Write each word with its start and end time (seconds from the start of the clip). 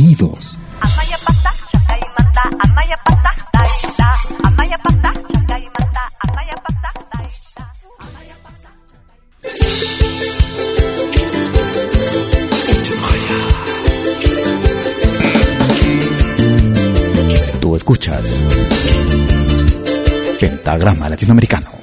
Bienvenidos. 0.00 0.56
Tú 17.60 17.76
escuchas 17.76 18.42
Pentagrama 20.40 21.10
Latinoamericano. 21.10 21.79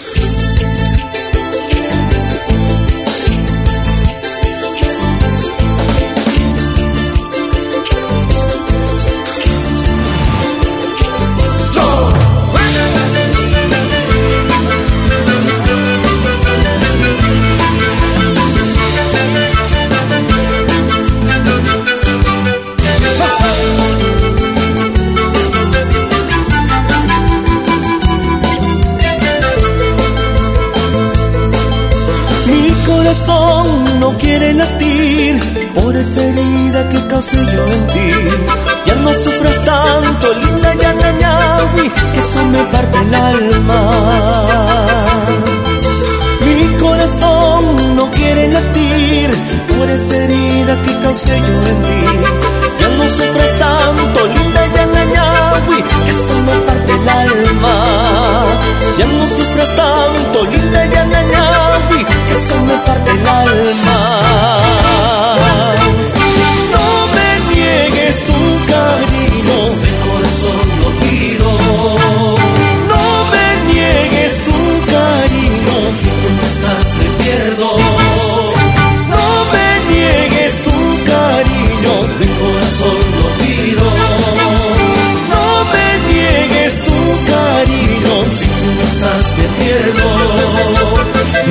Por 35.97 36.05
esa 36.05 36.21
herida 36.21 36.89
que 36.89 37.07
causé 37.07 37.37
yo 37.37 37.65
en 37.65 37.87
ti. 37.87 38.11
Ya 38.85 38.95
no 38.95 39.11
sufras 39.15 39.63
tanto, 39.65 40.31
linda 40.33 40.71
Yanañawi, 40.75 41.89
que 42.13 42.19
eso 42.19 42.43
me 42.45 42.61
parte 42.71 42.99
el 42.99 43.15
alma. 43.15 43.81
Mi 46.45 46.77
corazón 46.77 47.95
no 47.95 48.11
quiere 48.11 48.47
latir 48.49 49.31
por 49.75 49.89
esa 49.89 50.15
herida 50.17 50.79
que 50.83 50.99
causé 50.99 51.35
yo 51.35 51.67
en 51.71 51.81
ti. 51.87 52.03
Ya 52.79 52.89
no 52.89 53.09
sufras 53.09 53.51
tanto, 53.57 54.19
linda 54.35 54.61
Yanañawi, 54.75 55.81
que 56.05 56.11
eso 56.11 56.35
me 56.47 56.55
parte 56.67 56.93
el 56.93 57.09
alma. 57.09 58.45
Ya 58.99 59.05
no 59.07 59.27
sufras 59.27 59.75
tanto, 59.75 60.43
linda 60.45 60.85
Yanañawi, 60.85 62.05
que 62.27 62.33
eso 62.33 62.55
me 62.67 62.77
parte 62.85 63.11
el 63.11 63.27
alma. 63.27 64.46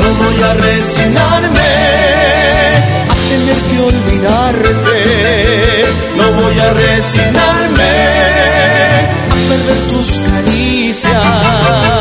No 0.06 0.14
voy 0.14 0.40
a 0.40 0.54
resignarme 0.54 1.60
a 3.10 3.14
tener 3.28 3.56
que 3.68 3.80
olvidarte. 3.80 4.96
No 6.16 6.30
voy 6.40 6.60
a 6.60 6.72
resignarme 6.74 7.90
a 9.30 9.36
perder 9.48 9.78
tus 9.88 10.20
caricias. 10.20 11.95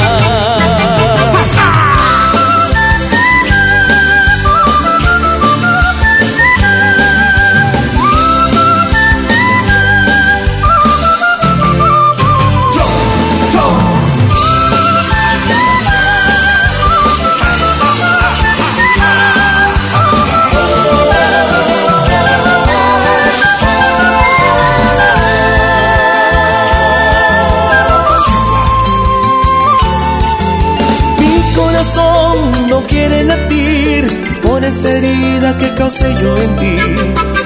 Yo 36.03 36.37
en 36.37 36.55
ti. 36.57 36.75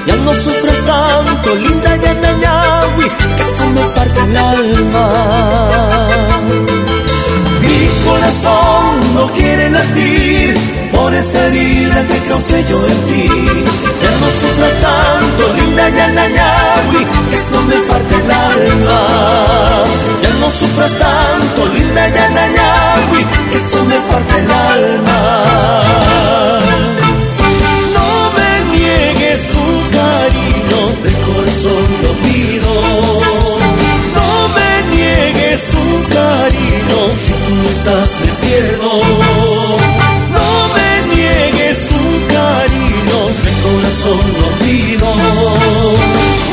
Ya 0.06 0.16
no 0.16 0.34
sufras 0.34 0.80
tanto, 0.84 1.54
linda 1.54 1.96
Yanañawi, 1.96 3.06
que 3.36 3.42
eso 3.42 3.66
me 3.66 3.82
parte 3.94 4.20
el 4.20 4.36
alma. 4.36 5.06
Mi 7.60 7.86
corazón 8.04 9.14
no 9.14 9.26
quiere 9.28 9.70
latir 9.70 10.54
por 10.92 11.14
esa 11.14 11.46
herida 11.46 12.06
que 12.06 12.18
causé 12.28 12.64
yo 12.68 12.86
en 12.86 13.00
ti. 13.06 13.26
Ya 14.02 14.10
no 14.20 14.30
sufras 14.30 14.74
tanto, 14.80 15.52
linda 15.54 15.88
Yanañawi, 15.88 17.06
que 17.30 17.36
eso 17.36 17.62
me 17.62 17.76
parte 17.88 18.14
el 18.16 18.30
alma. 18.30 19.00
Ya 20.22 20.30
no 20.40 20.50
sufras 20.50 20.92
tanto, 20.98 21.66
linda 21.66 22.08
Yanañawi, 22.08 23.24
que 23.50 23.56
eso 23.56 23.84
me 23.84 23.96
parte 24.10 24.38
el 24.38 24.50
alma. 24.50 25.19
Estás 37.80 38.16
me 38.20 38.32
pierdo. 38.44 38.90
No 40.36 40.50
me 40.76 40.90
niegues 41.14 41.86
tu 41.86 42.02
cariño, 42.34 43.18
de 43.44 43.52
corazón 43.64 44.20
lo 44.40 44.48
pido. 44.64 45.08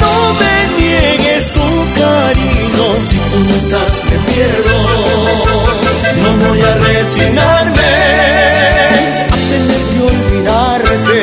No 0.03 0.15
me 0.39 0.55
niegues 0.79 1.51
tu 1.51 1.67
cariño, 2.01 2.85
si 3.09 3.17
tú 3.29 3.39
no 3.47 3.53
estás 3.61 3.93
me 4.09 4.17
pierdo. 4.29 4.77
No 6.23 6.29
voy 6.43 6.61
a 6.61 6.73
resignarme 6.87 7.91
a 9.33 9.37
tener 9.51 9.81
que 9.89 9.99
olvidarte. 10.11 11.19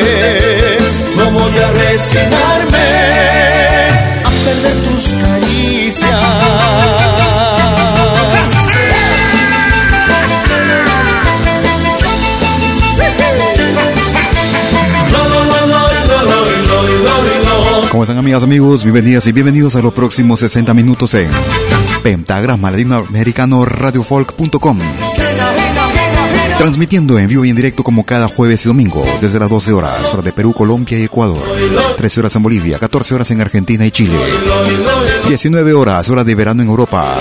No 1.17 1.25
voy 1.31 1.59
a 1.59 1.71
resignarme 1.71 2.74
¿Cómo 17.95 18.03
están 18.03 18.19
amigas, 18.19 18.43
amigos? 18.43 18.83
Bienvenidas 18.83 19.25
y 19.29 19.31
bienvenidos 19.31 19.77
a 19.77 19.81
los 19.81 19.93
próximos 19.93 20.41
60 20.41 20.75
minutos 20.75 21.15
en 21.15 21.31
Pentagrama 22.03 22.73
Latinoamericano 22.73 23.65
Radiofolk.com. 23.65 24.81
Transmitiendo 26.59 27.17
en 27.21 27.29
vivo 27.29 27.45
y 27.45 27.51
en 27.51 27.55
directo 27.55 27.85
como 27.85 28.05
cada 28.05 28.27
jueves 28.27 28.65
y 28.65 28.69
domingo, 28.69 29.05
desde 29.21 29.39
las 29.39 29.49
12 29.49 29.73
horas, 29.75 30.13
hora 30.13 30.23
de 30.23 30.33
Perú, 30.33 30.53
Colombia 30.53 30.99
y 30.99 31.05
Ecuador. 31.05 31.41
13 31.97 32.19
horas 32.19 32.35
en 32.35 32.43
Bolivia, 32.43 32.81
14 32.81 33.15
horas 33.15 33.31
en 33.31 33.41
Argentina 33.41 33.87
y 33.87 33.93
Chile. 33.93 34.19
19 35.29 35.73
horas, 35.73 36.11
hora 36.11 36.25
de 36.25 36.35
verano 36.35 36.65
en 36.65 36.71
Europa. 36.71 37.15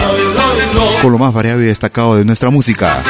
Con 1.04 1.12
lo 1.12 1.20
más 1.20 1.36
variable 1.36 1.66
y 1.66 1.68
destacado 1.68 2.16
de 2.16 2.26
nuestra 2.26 2.50
música. 2.50 3.04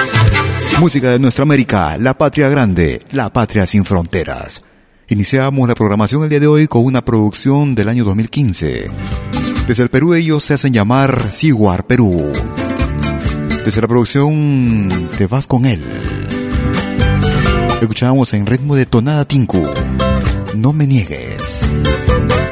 Música 0.82 1.12
de 1.12 1.20
nuestra 1.20 1.44
América, 1.44 1.96
la 1.98 2.14
patria 2.14 2.50
grande, 2.50 3.02
la 3.12 3.32
patria 3.32 3.66
sin 3.66 3.86
fronteras. 3.86 4.64
Iniciamos 5.10 5.68
la 5.68 5.76
programación 5.76 6.24
el 6.24 6.30
día 6.30 6.40
de 6.40 6.48
hoy 6.48 6.68
con 6.68 6.86
una 6.86 7.04
producción 7.04 7.76
del 7.76 7.90
año 7.90 8.06
2015. 8.06 8.90
Desde 9.68 9.84
el 9.84 9.90
Perú 9.90 10.14
ellos 10.14 10.44
se 10.44 10.54
hacen 10.54 10.74
llamar 10.74 11.32
Siguar 11.32 11.86
Perú. 11.86 12.32
Desde 13.66 13.82
la 13.82 13.88
producción 13.88 14.90
Te 15.18 15.28
vas 15.28 15.46
con 15.46 15.66
él. 15.66 15.84
Escuchábamos 17.82 18.34
en 18.34 18.46
ritmo 18.46 18.76
de 18.76 18.86
tonada 18.86 19.26
Tinku. 19.26 19.62
No 20.56 20.72
me 20.72 20.88
niegues. 20.88 21.68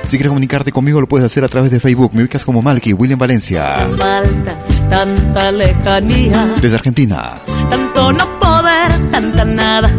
Si 0.08 0.18
quieres 0.18 0.28
comunicarte 0.28 0.74
conmigo 0.74 1.00
lo 1.00 1.08
puedes 1.08 1.26
hacer 1.26 1.46
a 1.46 1.48
través 1.48 1.72
de 1.72 1.80
Facebook. 1.80 2.12
Me 2.14 2.22
ubicas 2.22 2.44
como 2.44 2.62
Malky, 2.62 2.92
William 2.92 3.18
Valencia. 3.18 3.88
Falta 3.98 4.58
tanta 4.90 5.52
lejanía. 5.54 6.54
Desde 6.62 6.76
Argentina. 6.76 7.36
Tanto 7.70 8.12
no 8.12 8.40
poder, 8.40 9.10
tanta 9.10 9.46
nada, 9.46 9.90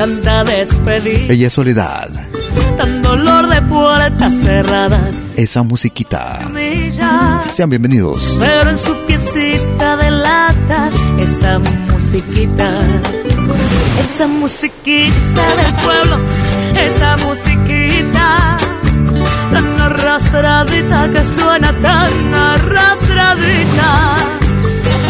tanta 0.00 0.44
despedida. 0.44 1.30
Ella 1.30 1.48
es 1.48 1.52
Soledad. 1.52 2.08
Tan 2.78 3.02
dolor 3.02 3.46
de 3.50 3.60
puertas 3.60 4.32
cerradas. 4.32 5.16
Esa 5.36 5.62
musiquita. 5.62 6.50
Sean 7.52 7.68
bienvenidos. 7.68 8.34
pero 8.38 8.70
en 8.70 8.78
su 8.78 8.96
piecita 9.04 9.98
de 9.98 10.10
lata, 10.10 10.88
esa 11.18 11.58
musiquita. 11.58 12.70
Esa 14.00 14.26
musiquita 14.26 15.44
del 15.56 15.74
pueblo, 15.84 16.18
esa 16.86 17.18
musiquita 17.18 18.56
tan 19.52 19.80
arrastradita 19.82 21.10
que 21.10 21.24
suena 21.26 21.74
tan 21.74 22.34
arrastradita. 22.34 24.16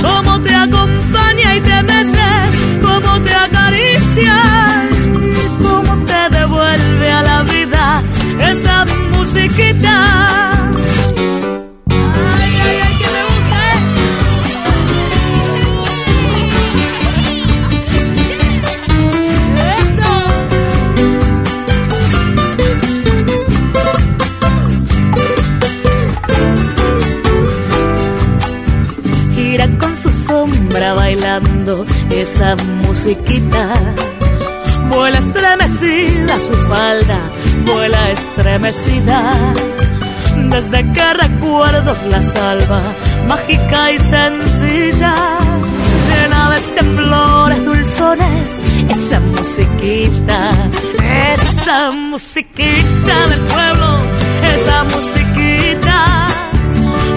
Cómo 0.03 0.43
te 0.43 0.53
acompaña 0.53 1.55
y 1.55 1.61
te 1.61 1.83
mece, 1.85 2.20
musiquita. 9.21 9.97
Eso. 19.77 20.13
gira 29.35 29.69
con 29.79 29.97
su 29.97 30.11
sombra 30.11 30.95
bailando 30.95 31.85
esa 32.11 32.57
musiquita. 32.57 33.75
Vuela 34.89 35.19
estremecida 35.19 36.41
su 36.41 36.55
falda, 36.69 37.21
vuela 37.73 38.11
estremecida. 38.11 39.35
Desde 40.51 40.93
que 40.93 41.15
recuerdos 41.15 42.03
la 42.05 42.23
salva, 42.23 42.81
mágica 43.29 43.93
y 43.93 43.99
sencilla, 43.99 45.15
llena 46.09 46.51
de 46.51 46.61
temblores 46.79 47.65
dulzones, 47.65 48.63
esa 48.89 49.21
musiquita, 49.21 50.51
esa 51.35 51.93
musiquita 51.93 53.27
del 53.29 53.41
pueblo, 53.41 53.99
esa 54.55 54.85
musiquita 54.85 56.27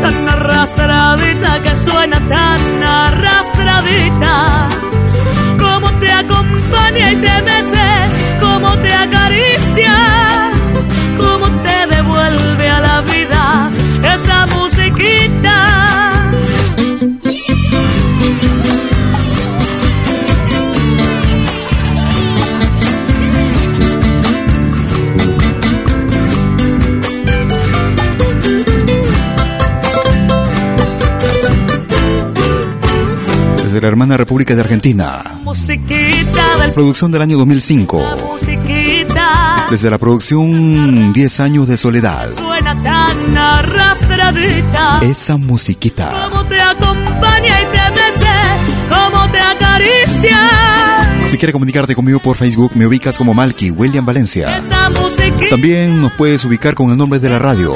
tan 0.03 0.29
arrastradita 0.29 1.61
que 1.63 1.75
suena 1.75 2.19
tan 2.27 2.83
arrastradita. 2.83 4.67
Como 5.57 5.87
te 5.99 6.11
acompaña 6.11 7.11
y 7.11 7.15
te 7.15 7.41
mece, 7.41 7.87
como 8.41 8.77
te 8.79 8.93
acaricia, 8.93 10.12
la 33.83 33.89
hermana 33.89 34.15
República 34.15 34.55
de 34.55 34.61
Argentina. 34.61 35.41
Producción 36.73 37.11
del 37.11 37.21
año 37.21 37.37
2005. 37.37 38.15
musiquita. 38.31 39.65
Desde 39.69 39.89
la 39.89 39.97
producción 39.97 41.11
10 41.11 41.39
años 41.41 41.67
de 41.67 41.75
soledad. 41.75 42.29
Suena 42.33 42.81
tan 42.81 43.37
arrastradita. 43.37 45.01
Esa 45.01 45.35
musiquita. 45.35 46.13
Te 46.47 46.61
acompaña 46.61 47.61
y 47.61 47.65
te 47.65 49.31
te 49.33 49.39
acaricia. 49.39 51.27
Si 51.27 51.37
quieres 51.37 51.51
comunicarte 51.51 51.93
conmigo 51.93 52.19
por 52.19 52.37
Facebook, 52.37 52.71
me 52.75 52.87
ubicas 52.87 53.17
como 53.17 53.33
Malky 53.33 53.69
William 53.71 54.05
Valencia. 54.05 54.59
Esa 54.59 54.89
musiquita. 54.91 55.49
También 55.49 55.99
nos 55.99 56.13
puedes 56.13 56.45
ubicar 56.45 56.73
con 56.73 56.89
el 56.91 56.97
nombre 56.97 57.19
de 57.19 57.29
la 57.29 57.37
radio. 57.37 57.75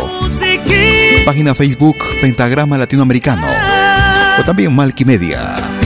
Página 1.25 1.53
Facebook 1.53 1.97
Pentagrama 2.21 2.77
Latinoamericano. 2.77 3.45
O 4.39 4.43
también 4.45 4.73
Malky 4.73 5.03
Media. 5.03 5.76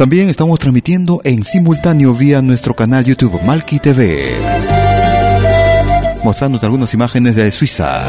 También 0.00 0.30
estamos 0.30 0.58
transmitiendo 0.58 1.20
en 1.24 1.44
simultáneo 1.44 2.14
vía 2.14 2.40
nuestro 2.40 2.72
canal 2.72 3.04
YouTube 3.04 3.38
Malky 3.44 3.80
TV. 3.80 4.34
Mostrándote 6.24 6.64
algunas 6.64 6.94
imágenes 6.94 7.36
de 7.36 7.52
Suiza. 7.52 8.08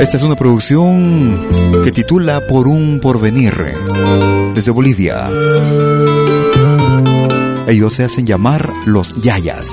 Esta 0.00 0.16
es 0.16 0.22
una 0.22 0.36
producción 0.36 1.48
que 1.82 1.90
titula 1.90 2.46
Por 2.46 2.68
un 2.68 3.00
porvenir 3.00 3.74
desde 4.54 4.70
Bolivia. 4.70 5.28
Ellos 7.66 7.92
se 7.92 8.04
hacen 8.04 8.24
llamar 8.24 8.70
los 8.86 9.20
Yayas. 9.20 9.68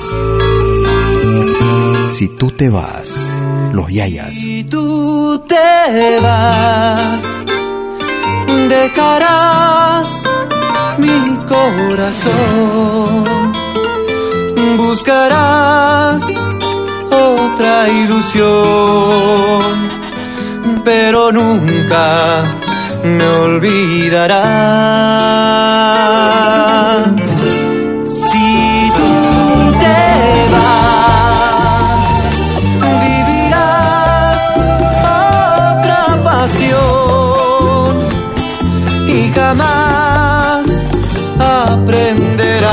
Si 2.10 2.30
tú 2.30 2.50
te 2.50 2.72
vas, 2.72 3.16
los 3.74 3.94
Yayas. 3.94 4.34
Si 4.34 4.64
tú 4.64 5.46
te 5.48 6.20
vas, 6.20 7.22
dejarás 8.70 10.08
mi 10.98 11.38
corazón. 11.46 13.24
Buscarás 14.78 16.22
otra 17.12 17.90
ilusión, 17.90 19.64
pero 20.84 21.32
nunca 21.32 22.44
me 23.04 23.28
olvidarás. 23.28 24.46
Y 39.36 39.38
jamás 39.38 40.66
aprenderás 41.40 42.72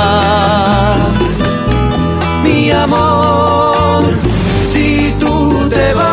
mi 2.43 2.71
amor 2.71 4.05
si 4.73 5.15
tú 5.19 5.69
te 5.69 5.95
vas 5.95 6.07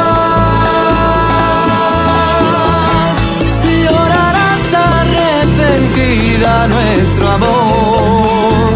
llorarás 3.83 4.73
arrepentida 4.73 6.67
nuestro 6.67 7.29
amor. 7.29 8.73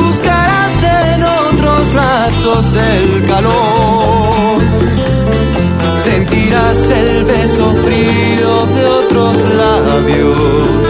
Buscarás 0.00 0.82
en 0.82 1.22
otros 1.24 1.92
brazos 1.92 2.64
el 2.74 3.26
calor 3.26 3.77
sentirás 6.38 6.90
el 6.90 7.24
beso 7.24 7.74
frío 7.76 8.66
de 8.66 8.84
otros 8.86 9.36
labios 9.56 10.87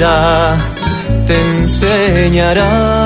vida 0.00 0.56
te 1.26 1.34
enseñará. 1.34 2.99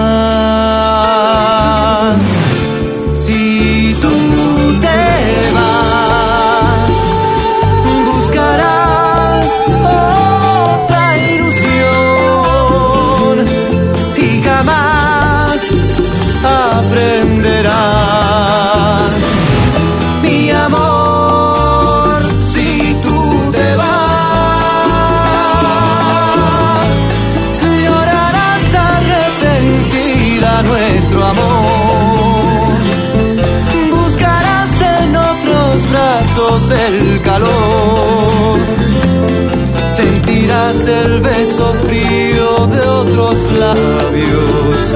De 43.15 43.21
otros 43.21 43.53
labios. 43.59 44.95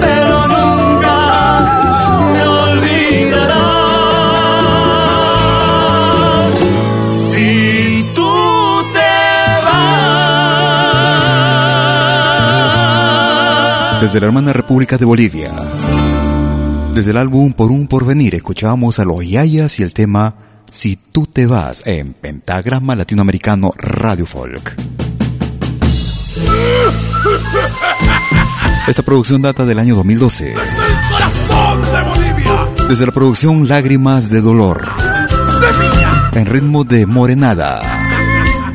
Pero 0.00 0.46
nunca 0.48 1.18
me 2.32 2.42
olvidarás. 2.42 3.58
Si 7.34 8.04
tú 8.14 8.32
te 8.92 9.14
vas. 9.64 10.02
Desde 14.02 14.20
la 14.20 14.26
hermana 14.26 14.52
República 14.52 14.96
de 14.96 15.04
Bolivia. 15.04 15.52
Desde 16.94 17.10
el 17.12 17.16
álbum 17.16 17.52
Por 17.52 17.70
un 17.70 17.86
Porvenir 17.86 18.34
escuchábamos 18.34 18.98
a 18.98 19.04
los 19.04 19.24
Yayas 19.24 19.78
y 19.78 19.84
el 19.84 19.92
tema 19.94 20.34
Si 20.68 20.96
tú 20.96 21.26
te 21.26 21.46
vas 21.46 21.86
en 21.86 22.12
Pentagrama 22.12 22.96
Latinoamericano 22.96 23.72
Radio 23.76 24.26
Folk. 24.26 24.97
Esta 28.86 29.02
producción 29.02 29.42
data 29.42 29.64
del 29.66 29.78
año 29.78 29.94
2012. 29.96 30.44
Desde 30.46 30.60
el 30.62 31.08
corazón 31.10 31.82
de 31.82 32.02
Bolivia, 32.02 32.52
Desde 32.88 33.06
la 33.06 33.12
producción 33.12 33.68
Lágrimas 33.68 34.30
de 34.30 34.40
Dolor, 34.40 34.88
Semilla. 35.60 36.30
en 36.32 36.46
ritmo 36.46 36.84
de 36.84 37.04
Morenada. 37.06 37.80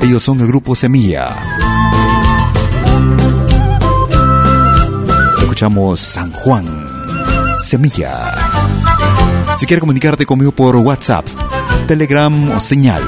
Ellos 0.02 0.22
son 0.22 0.40
el 0.42 0.48
grupo 0.48 0.76
Semilla. 0.76 1.30
Escuchamos 5.40 6.00
San 6.02 6.32
Juan, 6.32 6.66
Semilla. 7.60 8.32
Si 9.58 9.66
quieres 9.66 9.80
comunicarte 9.82 10.26
conmigo 10.26 10.52
por 10.52 10.76
WhatsApp, 10.76 11.26
Telegram 11.88 12.52
o 12.52 12.60
señal, 12.60 13.02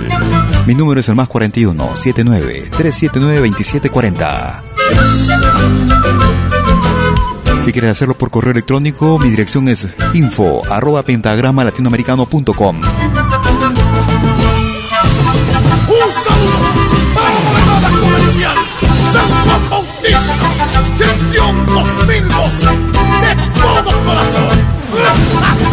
mi 0.65 0.73
número 0.73 0.99
es 0.99 1.09
el 1.09 1.15
más 1.15 1.27
41 1.27 1.95
79 1.95 2.69
379 2.75 3.49
2740. 3.49 4.63
Si 7.63 7.71
quieres 7.71 7.91
hacerlo 7.91 8.15
por 8.15 8.29
correo 8.29 8.51
electrónico, 8.51 9.17
mi 9.19 9.29
dirección 9.29 9.67
es 9.67 9.87
info 10.13 10.61
arroba 10.69 11.03
pentagrama 11.03 11.63
latinoamericano.com. 11.63 12.77
Un 12.77 12.83
saludo 16.11 16.59
para 17.15 17.79
la 17.81 17.89
Comercial 17.99 18.55
San 19.13 19.27
Juan 19.45 19.69
Bautista, 19.69 20.35
gestión 20.97 21.65
2012, 21.65 22.67
de 23.21 23.35
todo 23.59 24.05
corazón. 24.05 25.64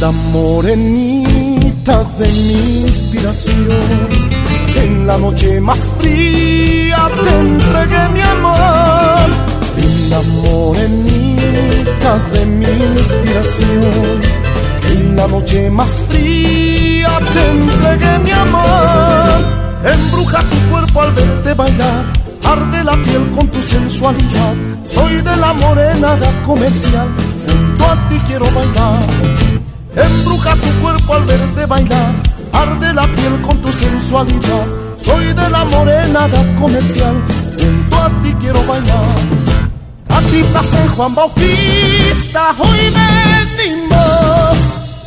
Linda 0.00 0.18
morenita 0.32 2.04
de 2.18 2.26
mi 2.26 2.80
inspiración, 2.86 4.08
en 4.74 5.06
la 5.06 5.18
noche 5.18 5.60
más 5.60 5.78
fría 5.98 7.06
te 7.22 7.38
entregué 7.38 8.08
mi 8.14 8.22
amor. 8.22 9.28
Linda 9.76 10.22
morenita 10.42 12.18
de 12.32 12.46
mi 12.46 12.64
inspiración, 12.98 14.20
en 14.90 15.16
la 15.16 15.26
noche 15.26 15.70
más 15.70 15.90
fría 16.08 17.18
te 17.34 17.50
entregué 17.50 18.18
mi 18.20 18.30
amor. 18.30 19.44
Embruja 19.84 20.40
tu 20.40 20.70
cuerpo 20.70 21.02
al 21.02 21.12
verte 21.12 21.52
bailar, 21.52 22.04
arde 22.44 22.84
la 22.84 22.94
piel 23.02 23.26
con 23.36 23.46
tu 23.48 23.60
sensualidad. 23.60 24.54
Soy 24.86 25.16
de 25.16 25.36
la 25.36 25.52
morenada 25.52 26.42
comercial, 26.46 27.08
junto 27.46 27.84
a 27.84 28.08
ti 28.08 28.16
quiero 28.26 28.46
bailar. 28.52 29.49
Embruja 29.96 30.54
tu 30.54 30.80
cuerpo 30.80 31.14
al 31.14 31.24
verte 31.24 31.66
bailar, 31.66 32.12
arde 32.52 32.94
la 32.94 33.06
piel 33.08 33.40
con 33.42 33.58
tu 33.58 33.72
sensualidad. 33.72 34.66
Soy 35.02 35.26
de 35.26 35.50
la 35.50 35.64
morenada 35.64 36.44
comercial, 36.60 37.14
junto 37.58 37.96
a 37.96 38.08
ti 38.22 38.32
quiero 38.40 38.64
bailar. 38.66 39.04
Aquí 40.08 40.38
en 40.38 40.88
Juan 40.94 41.14
Bautista, 41.14 42.54
hoy 42.58 42.92
venimos 43.58 44.56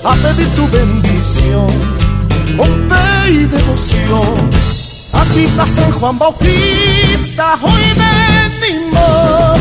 a 0.04 0.14
pedir 0.16 0.48
tu 0.56 0.68
bendición, 0.68 1.68
con 2.58 2.90
fe 2.90 3.32
y 3.32 3.46
devoción. 3.46 4.50
Aquí 5.14 5.46
en 5.46 5.92
Juan 5.94 6.20
Bautista, 6.20 7.58
hoy 7.62 7.84
venimos 8.60 9.60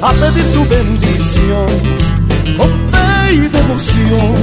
a 0.00 0.12
pedir 0.12 0.52
tu 0.52 0.64
bendición, 0.68 1.66
con 2.56 2.68
fe 2.68 2.89
y 3.32 3.48
devoción. 3.48 4.30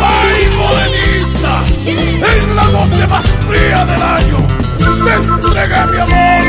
¡Ay, 0.00 0.48
morenita! 0.56 1.62
En 1.86 2.56
la 2.56 2.64
noche 2.64 3.06
más 3.06 3.24
fría 3.48 3.84
del 3.84 4.02
año, 4.02 4.38
te 5.04 5.14
entregué 5.14 5.86
mi 5.92 5.98
amor. 5.98 6.42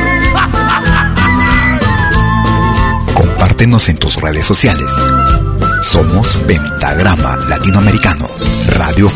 Compártenos 3.21 3.89
en 3.89 3.97
tus 3.97 4.15
redes 4.15 4.45
sociales. 4.45 4.91
Somos 5.81 6.37
Pentagrama 6.47 7.35
Latinoamericano 7.47 8.27
Radio 8.77 9.09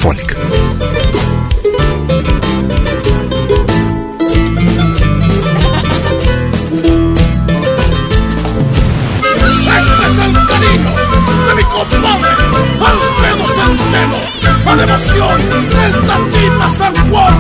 La 14.76 14.84
emoción 14.86 15.38
del 15.70 15.94
Tatita 16.08 16.68
San 16.78 16.96
Juan. 17.10 17.34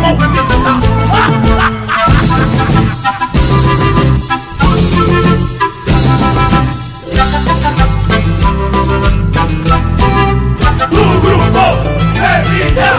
Tu 10.91 11.03
grupo 11.23 11.65
Sevilla. 12.13 12.91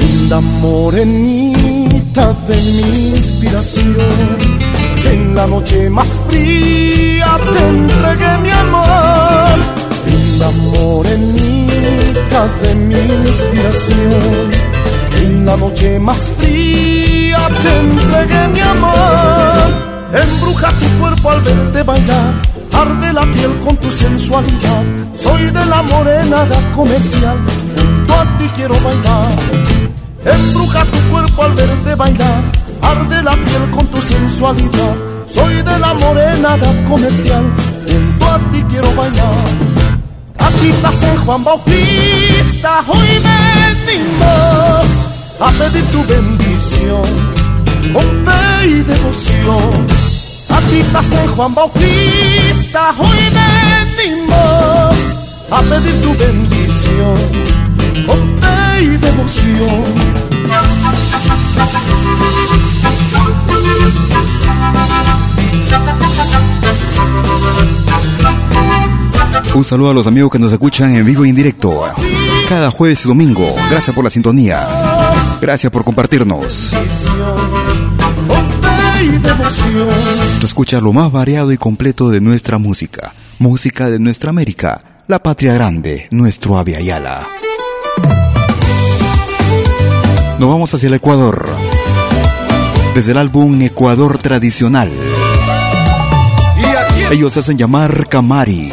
Linda 0.00 0.40
morenita 0.40 2.24
de 2.48 2.56
mi 2.56 3.05
en 3.58 5.34
la 5.34 5.46
noche 5.46 5.88
más 5.88 6.06
fría 6.28 7.38
te 7.38 7.68
entregué 7.68 8.38
mi 8.42 8.50
amor. 8.50 9.58
Linda 10.06 10.50
morenita 10.50 12.48
de 12.60 12.74
mi 12.74 12.94
inspiración, 12.94 14.50
en 15.22 15.46
la 15.46 15.56
noche 15.56 15.98
más 15.98 16.18
fría 16.38 17.48
te 17.62 17.78
entregué 17.78 18.48
mi 18.48 18.60
amor. 18.60 19.72
Embruja 20.12 20.68
tu 20.72 20.86
cuerpo 21.00 21.30
al 21.30 21.40
verte 21.40 21.82
bailar, 21.82 22.34
arde 22.74 23.12
la 23.14 23.22
piel 23.22 23.52
con 23.64 23.74
tu 23.78 23.90
sensualidad. 23.90 24.82
Soy 25.14 25.44
de 25.44 25.64
la 25.64 25.80
morenada 25.80 26.58
comercial, 26.74 27.38
junto 27.74 28.12
a 28.12 28.24
ti 28.36 28.44
quiero 28.54 28.74
bailar. 28.80 29.32
Embruja 30.26 30.84
tu 30.84 30.98
cuerpo 31.10 31.42
al 31.44 31.52
verte 31.54 31.94
bailar, 31.94 32.42
arde 32.90 33.22
la 33.22 33.32
piel 33.32 33.70
con 33.74 33.86
tu 33.88 34.00
sensualidad. 34.00 34.94
Soy 35.28 35.54
de 35.56 35.78
la 35.78 35.92
morenada 35.94 36.68
comercial, 36.88 37.44
junto 37.88 38.26
a 38.26 38.38
ti 38.50 38.64
quiero 38.70 38.92
bailar. 38.94 39.76
Está 40.62 40.90
San 40.90 41.16
Juan 41.24 41.44
Bautista, 41.44 42.82
hoy 42.88 43.08
venimos 43.28 44.86
a 45.38 45.50
pedir 45.58 45.84
tu 45.92 46.04
bendición 46.04 47.02
con 47.92 48.02
fe 48.24 48.66
y 48.66 48.82
devoción. 48.82 49.86
Está 50.72 51.02
San 51.02 51.28
Juan 51.36 51.54
Bautista, 51.54 52.94
hoy 52.98 53.18
venimos 53.96 54.96
a 55.50 55.62
pedir 55.62 56.02
tu 56.02 56.14
bendición 56.16 57.16
con 58.06 58.38
fe 58.40 58.82
y 58.82 58.96
devoción. 58.96 59.84
Un 69.54 69.64
saludo 69.64 69.90
a 69.90 69.94
los 69.94 70.06
amigos 70.06 70.30
que 70.30 70.38
nos 70.38 70.52
escuchan 70.52 70.94
en 70.94 71.06
vivo 71.06 71.24
e 71.24 71.28
indirecto 71.28 71.84
cada 72.48 72.70
jueves 72.70 73.04
y 73.04 73.08
domingo. 73.08 73.54
Gracias 73.70 73.94
por 73.94 74.04
la 74.04 74.10
sintonía. 74.10 74.66
Gracias 75.40 75.70
por 75.72 75.84
compartirnos. 75.84 76.74
Tú 80.40 80.46
escuchas 80.46 80.82
lo 80.82 80.92
más 80.92 81.10
variado 81.10 81.52
y 81.52 81.56
completo 81.56 82.10
de 82.10 82.20
nuestra 82.20 82.58
música. 82.58 83.12
Música 83.38 83.90
de 83.90 83.98
nuestra 83.98 84.30
América, 84.30 84.80
la 85.08 85.22
patria 85.22 85.54
grande, 85.54 86.08
nuestro 86.10 86.56
Avia 86.56 86.80
Yala. 86.80 87.26
Nos 90.38 90.48
vamos 90.48 90.72
hacia 90.74 90.86
el 90.86 90.94
Ecuador. 90.94 91.65
Desde 92.96 93.12
el 93.12 93.18
álbum 93.18 93.60
Ecuador 93.60 94.16
Tradicional. 94.16 94.90
Ellos 97.10 97.34
se 97.34 97.40
hacen 97.40 97.58
llamar 97.58 98.08
Camari. 98.08 98.72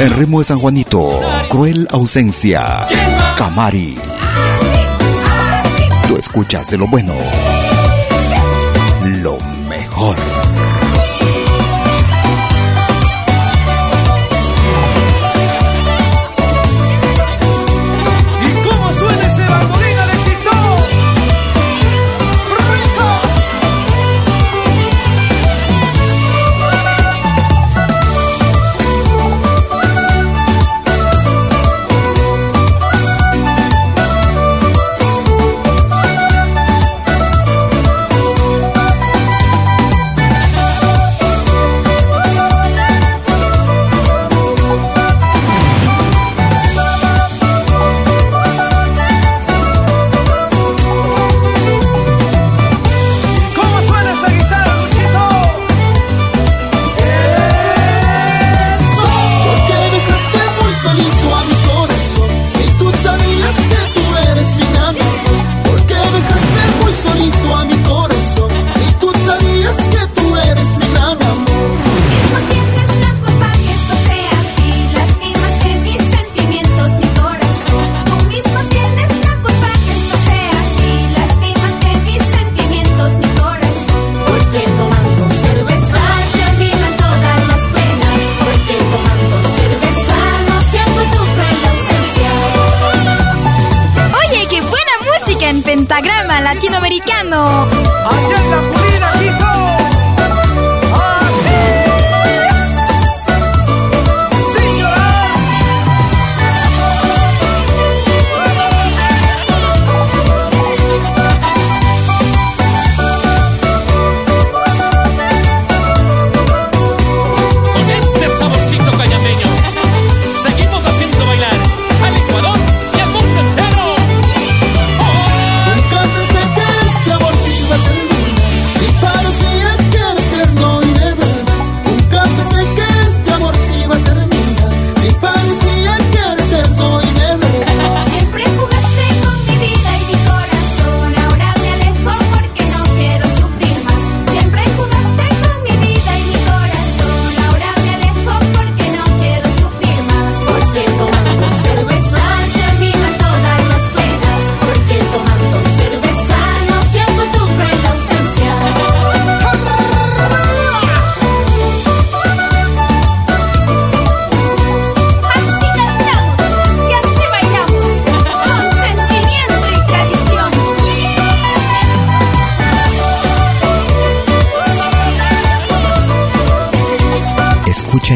El 0.00 0.10
ritmo 0.10 0.40
de 0.40 0.44
San 0.44 0.58
Juanito, 0.58 1.20
cruel 1.50 1.86
ausencia. 1.92 2.84
Camari. 3.36 3.96
Tú 6.08 6.16
escuchas 6.16 6.68
de 6.68 6.78
lo 6.78 6.88
bueno. 6.88 7.14
Lo 9.22 9.38
mejor. 9.68 10.16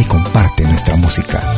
y 0.00 0.04
comparte 0.04 0.64
nuestra 0.64 0.96
música. 0.96 1.51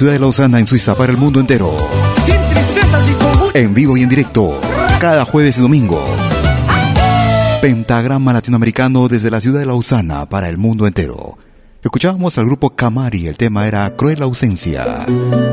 Ciudad 0.00 0.14
de 0.14 0.18
Lausana, 0.18 0.58
en 0.58 0.66
Suiza, 0.66 0.94
para 0.94 1.12
el 1.12 1.18
mundo 1.18 1.40
entero. 1.40 1.76
En 3.52 3.74
vivo 3.74 3.98
y 3.98 4.02
en 4.02 4.08
directo, 4.08 4.58
cada 4.98 5.26
jueves 5.26 5.58
y 5.58 5.60
domingo. 5.60 6.02
Pentagrama 7.60 8.32
latinoamericano 8.32 9.08
desde 9.08 9.30
la 9.30 9.42
ciudad 9.42 9.60
de 9.60 9.66
Lausana 9.66 10.26
para 10.26 10.48
el 10.48 10.56
mundo 10.56 10.86
entero. 10.86 11.36
Escuchábamos 11.84 12.38
al 12.38 12.46
grupo 12.46 12.70
Camari, 12.70 13.26
el 13.26 13.36
tema 13.36 13.66
era 13.66 13.94
Cruel 13.94 14.22
ausencia, 14.22 15.04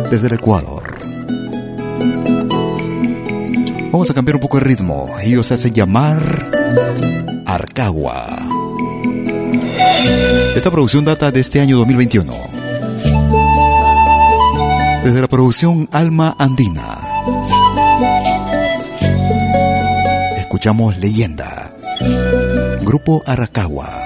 desde 0.10 0.28
el 0.28 0.36
Ecuador. 0.36 0.98
Vamos 3.92 4.10
a 4.10 4.14
cambiar 4.14 4.36
un 4.38 4.42
poco 4.42 4.60
el 4.60 4.64
ritmo. 4.64 5.10
Ellos 5.22 5.48
se 5.48 5.56
hacen 5.56 5.74
llamar 5.74 6.52
Arcagua. 7.46 8.48
Esta 10.56 10.72
producción 10.72 11.04
data 11.04 11.34
de 11.34 11.42
este 11.42 11.60
año 11.60 11.76
2021. 11.80 12.57
Desde 15.08 15.22
la 15.22 15.30
producción 15.30 15.88
Alma 15.94 16.36
Andina. 16.38 17.00
Escuchamos 20.36 20.98
Leyenda. 20.98 21.74
Grupo 22.82 23.24
Arcagua. 23.26 24.04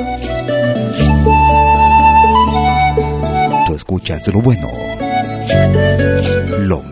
Tú 3.65 3.73
escuchas 3.73 4.27
lo 4.27 4.41
bueno. 4.41 4.69
Lo 6.59 6.83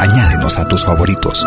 añádenos 0.00 0.58
a 0.58 0.64
tus 0.64 0.84
favoritos. 0.84 1.46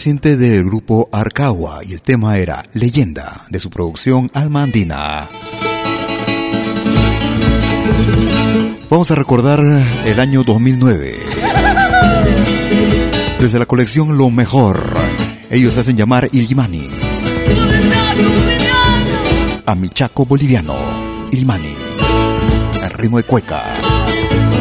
Reciente 0.00 0.38
del 0.38 0.64
grupo 0.64 1.10
Arcagua 1.12 1.80
y 1.86 1.92
el 1.92 2.00
tema 2.00 2.38
era 2.38 2.64
Leyenda 2.72 3.42
de 3.50 3.60
su 3.60 3.68
producción 3.68 4.30
Alma 4.32 4.62
Andina. 4.62 5.28
Vamos 8.88 9.10
a 9.10 9.14
recordar 9.14 9.60
el 9.60 10.18
año 10.18 10.42
2009. 10.42 11.18
Desde 13.40 13.58
la 13.58 13.66
colección 13.66 14.16
Lo 14.16 14.30
Mejor, 14.30 14.96
ellos 15.50 15.76
hacen 15.76 15.98
llamar 15.98 16.30
Illimani. 16.32 16.88
A 19.66 19.74
mi 19.74 19.90
chaco 19.90 20.24
boliviano, 20.24 20.76
Illimani. 21.30 21.74
El 22.84 22.90
ritmo 22.92 23.18
de 23.18 23.24
cueca. 23.24 23.64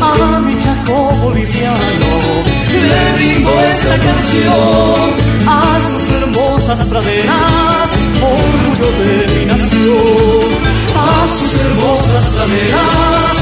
A 0.01 0.39
mi 0.41 0.61
chaco 0.61 1.13
boliviano 1.21 2.59
le 2.71 3.13
brindo 3.13 3.51
esta 3.61 3.97
canción 3.97 5.28
a 5.49 5.79
sus 5.89 6.11
hermosas 6.11 6.79
praderas, 6.85 7.89
orgullo 8.21 8.89
de 9.01 9.13
mi 9.33 9.45
nación. 9.45 10.69
A 10.95 11.27
sus 11.27 11.53
hermosas 11.65 12.23
praderas, 12.35 13.35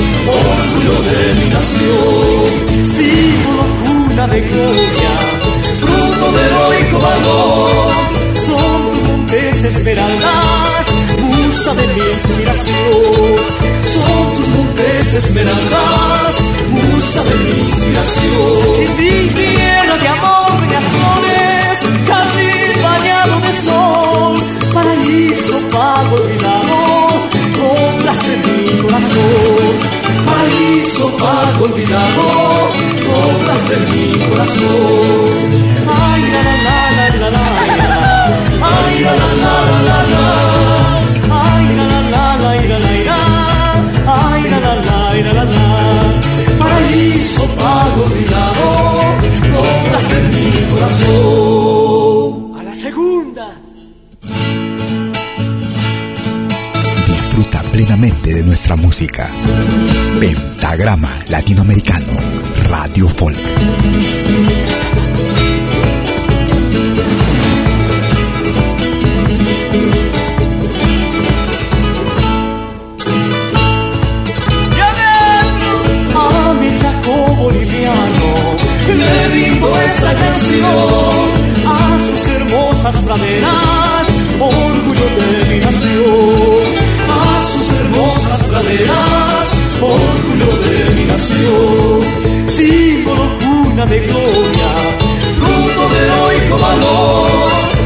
orgullo 0.45 0.95
de 1.09 1.21
mi 1.39 1.47
nación. 1.57 2.85
Símbolo 2.95 3.63
cuna 3.83 4.27
de 4.27 4.41
gloria, 4.41 5.11
fruto 5.81 6.25
de 6.35 6.41
heroico 6.47 6.99
valor. 6.99 7.91
Son 8.47 8.91
tus 8.91 9.03
montes 9.03 9.63
esmeraldas, 9.63 10.87
musa 11.19 11.73
de 11.75 11.87
mi 11.87 12.03
inspiración. 12.15 13.35
Son 13.95 14.35
tus 14.35 14.47
montes 14.55 15.13
esmeraldas, 15.13 16.31
musa 16.71 17.23
de 17.23 17.35
mi 17.43 17.51
inspiración. 17.67 19.46
Olvidado, 26.15 27.07
de 28.27 28.35
mi 28.37 28.81
corazón. 28.81 29.73
Paraíso 30.25 31.05
pago 31.17 31.65
olvidado, 31.65 32.25
de 33.69 33.77
mi 33.91 34.05
corazón. 34.29 35.67
Ay, 35.87 36.21
la 36.33 36.41
la 36.43 36.55
la 36.97 37.05
la 37.17 37.29
la 37.29 37.45
ay, 38.61 38.93
la 39.01 39.13
la 39.15 39.29
la 39.43 39.55
la 39.87 39.99
la 40.11 40.25
ay, 41.31 41.65
la 41.75 41.85
la 41.85 41.99
la 42.13 42.25
la 42.37 42.53
la 42.53 42.83
la 42.83 43.03
la. 43.03 43.37
la 45.23 45.33
la 45.33 45.43
la, 45.43 45.57
paraíso 46.59 47.43
pago 47.57 48.05
olvidado, 48.05 48.67
de 50.09 50.19
mi 50.29 50.47
corazón. 50.71 52.53
A 52.57 52.63
la 52.63 52.73
segunda. 52.75 53.45
Plenamente 57.77 58.33
de 58.33 58.41
nuestra 58.41 58.75
música. 58.75 59.29
Pentagrama 60.19 61.11
Latinoamericano, 61.29 62.11
Radio 62.69 63.07
Folk. 63.07 63.37
le 78.87 79.27
rindo 79.27 79.81
esta 79.81 80.15
canción 80.15 80.65
a 81.67 81.99
sus 81.99 82.27
hermosas 82.27 82.95
praderas, 83.05 84.07
orgullo 84.39 85.05
de 85.15 85.45
mi 85.49 85.59
nación. 85.63 86.66
Hermosas 88.37 88.43
praderas, 88.43 89.49
orgullo 89.81 90.57
de 90.63 90.95
mi 90.95 91.05
nación. 91.05 92.47
Símbolo 92.47 93.29
cuna 93.39 93.85
de 93.85 93.99
gloria, 93.99 94.69
fruto 95.37 95.89
de 95.93 96.05
heroico 96.05 96.57
valor. 96.59 97.27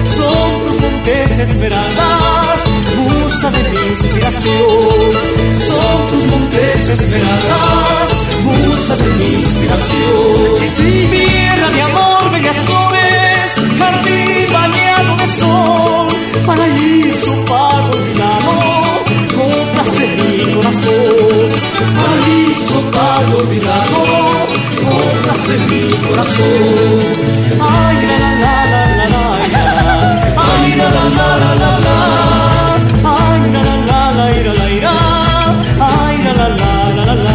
Son 0.07 0.63
tus 0.63 0.81
montes 0.81 1.39
esmeraldas, 1.39 2.63
musa 2.97 3.51
de 3.51 3.69
mi 3.69 3.77
inspiración. 3.91 5.11
Son 5.55 6.07
tus 6.09 6.25
montes 6.25 6.89
esmeraldas, 6.89 8.09
musa 8.43 8.95
de 8.97 9.09
mi 9.13 9.33
inspiración. 9.35 10.59
Mi 10.79 11.17
tierra 11.17 11.69
de 11.69 11.81
amor, 11.81 12.31
bellas 12.31 12.57
flores, 12.57 13.79
jardín 13.79 14.53
bañado 14.53 15.17
de 15.17 15.27
sol, 15.27 16.07
para 16.45 16.67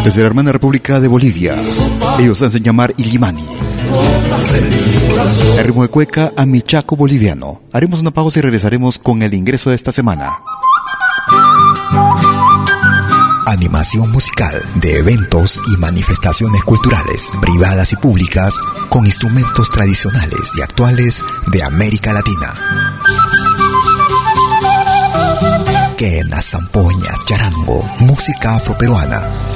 Desde 0.06 0.20
la 0.20 0.28
hermana 0.28 0.52
República 0.52 1.00
de 1.00 1.08
Bolivia, 1.08 1.56
ellos 2.20 2.40
hacen 2.40 2.62
llamar 2.62 2.94
Illimani. 2.96 3.44
El 5.58 5.64
ritmo 5.64 5.82
de 5.82 5.88
cueca 5.88 6.32
a 6.36 6.46
mi 6.46 6.62
chaco 6.62 6.94
boliviano. 6.94 7.60
Haremos 7.72 8.02
una 8.02 8.12
pausa 8.12 8.38
y 8.38 8.42
regresaremos 8.42 9.00
con 9.00 9.22
el 9.22 9.34
ingreso 9.34 9.70
de 9.70 9.74
esta 9.74 9.90
semana. 9.90 10.30
Animación 13.46 14.12
musical 14.12 14.62
de 14.76 14.98
eventos 14.98 15.60
y 15.74 15.76
manifestaciones 15.78 16.62
culturales, 16.62 17.32
privadas 17.40 17.92
y 17.92 17.96
públicas, 17.96 18.54
con 18.88 19.06
instrumentos 19.06 19.70
tradicionales 19.70 20.52
y 20.56 20.62
actuales 20.62 21.20
de 21.48 21.64
América 21.64 22.12
Latina. 22.12 22.54
Quenas, 25.98 26.46
zampoñas, 26.48 27.24
charango, 27.26 27.84
música 27.98 28.54
afroperuana 28.54 29.55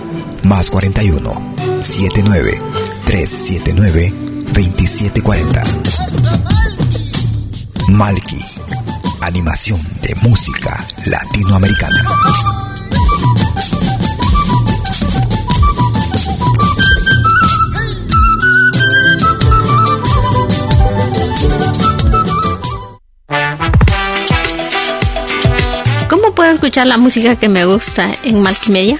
más 0.43 0.69
41 0.69 1.55
79 1.81 2.61
379 3.05 4.13
2740. 4.53 5.63
Malki, 7.89 8.39
animación 9.21 9.79
de 10.01 10.15
música 10.21 10.85
latinoamericana. 11.05 12.03
¿Cómo 26.09 26.33
puedo 26.35 26.51
escuchar 26.51 26.87
la 26.87 26.97
música 26.97 27.35
que 27.35 27.47
me 27.47 27.65
gusta 27.65 28.11
en 28.23 28.41
Malkimedia? 28.41 28.99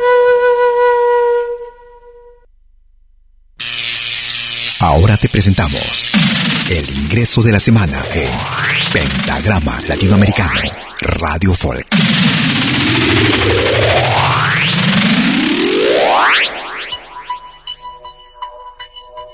Ahora 4.81 5.15
te 5.15 5.29
presentamos 5.29 6.11
el 6.69 6.97
ingreso 6.97 7.43
de 7.43 7.51
la 7.51 7.59
semana 7.59 8.03
en 8.13 8.31
Pentagrama 8.91 9.79
Latinoamericano 9.87 10.59
Radio 11.01 11.53
Folk. 11.53 11.85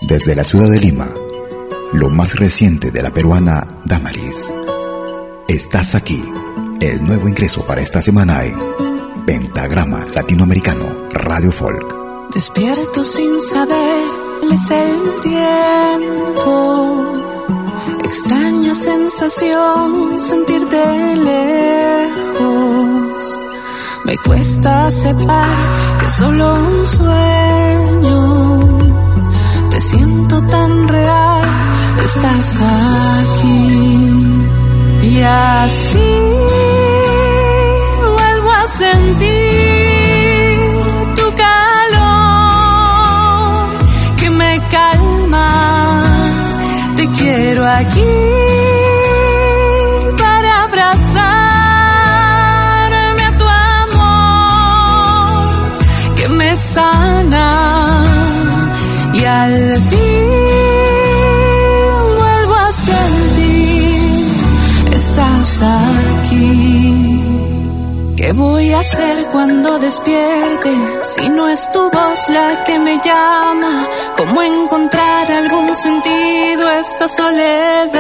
Desde 0.02 0.36
la 0.36 0.44
ciudad 0.44 0.70
de 0.70 0.82
Lima, 0.82 1.08
lo 1.94 2.10
más 2.10 2.36
reciente 2.36 2.92
de 2.92 3.02
la 3.02 3.12
peruana 3.12 3.66
Damaris. 3.86 4.54
Estás 5.48 5.96
aquí, 5.96 6.22
el 6.82 7.04
nuevo 7.06 7.30
ingreso 7.30 7.66
para 7.66 7.82
esta 7.82 8.02
semana 8.02 8.44
en 8.44 9.26
Pentagrama 9.26 10.06
Latinoamericano 10.14 11.08
Radio 11.12 11.54
Folk. 11.54 11.96
Despierto 12.34 13.04
sin 13.04 13.42
saber, 13.42 14.27
el 14.52 15.22
tiempo. 15.22 16.46
Extraña 18.04 18.74
sensación 18.74 20.20
sentirte 20.20 21.16
lejos. 21.16 22.60
Me 24.06 24.18
cuesta 24.18 24.88
aceptar 24.88 25.56
que 26.00 26.10
solo 26.10 26.56
un 26.56 26.88
sueño. 26.88 28.78
Te 29.70 29.80
siento 29.82 30.42
tan 30.44 30.88
real, 30.88 31.44
estás 32.04 32.62
aquí. 33.20 34.24
Y 35.04 35.22
así 35.22 36.10
vuelvo 38.00 38.52
a 38.52 38.68
sentir 38.68 39.47
aquí 47.68 48.06
para 50.18 50.64
abrazarme 50.64 51.24
a 53.30 53.38
tu 53.38 53.46
amor 53.84 55.46
que 56.16 56.28
me 56.30 56.56
sana 56.56 57.48
y 59.14 59.24
al 59.24 59.82
fin 59.90 60.28
vuelvo 62.18 62.56
a 62.56 62.72
sentir 62.72 64.26
estás 64.94 65.62
aquí. 65.62 66.67
¿Qué 68.28 68.34
voy 68.34 68.74
a 68.74 68.80
hacer 68.82 69.26
cuando 69.32 69.80
despierte 69.80 70.70
si 71.02 71.30
no 71.30 71.48
es 71.48 71.72
tu 71.72 71.90
voz 71.90 72.28
la 72.28 72.62
que 72.66 72.78
me 72.78 72.98
llama? 72.98 73.88
¿Cómo 74.18 74.42
encontrar 74.42 75.32
algún 75.32 75.74
sentido 75.74 76.68
a 76.68 76.80
esta 76.80 77.08
soledad? 77.08 77.96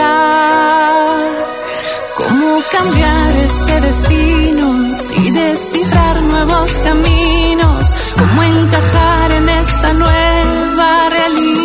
¿Cómo 2.17 2.61
cambiar 2.69 3.37
este 3.45 3.79
destino 3.79 4.97
y 5.15 5.31
descifrar 5.31 6.21
nuevos 6.21 6.77
caminos? 6.79 7.95
¿Cómo 8.17 8.43
encajar 8.43 9.31
en 9.31 9.47
esta 9.47 9.93
nueva 9.93 11.09
realidad? 11.09 11.57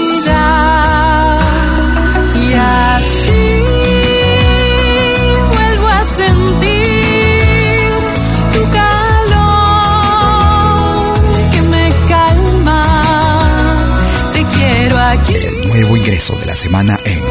Nuevo 15.92 15.96
ingreso 15.96 16.34
de 16.36 16.46
la 16.46 16.56
semana 16.56 16.96
en. 17.04 17.22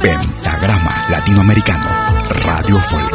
Pentagrama 0.00 1.06
Latinoamericano 1.10 1.86
Radio 2.46 2.80
Folk. 2.80 3.10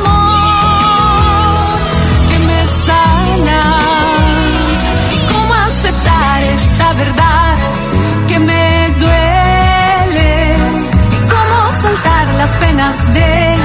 que 2.30 2.40
me 2.46 2.68
sana 2.68 3.62
y 5.12 5.18
cómo 5.32 5.54
aceptar 5.54 6.44
esta 6.44 6.94
verdad 6.94 7.58
que 8.28 8.40
me 8.40 8.96
duele 9.00 10.56
y 11.12 11.20
cómo 11.30 11.72
soltar 11.82 12.28
las 12.36 12.56
penas 12.58 13.14
de 13.14 13.56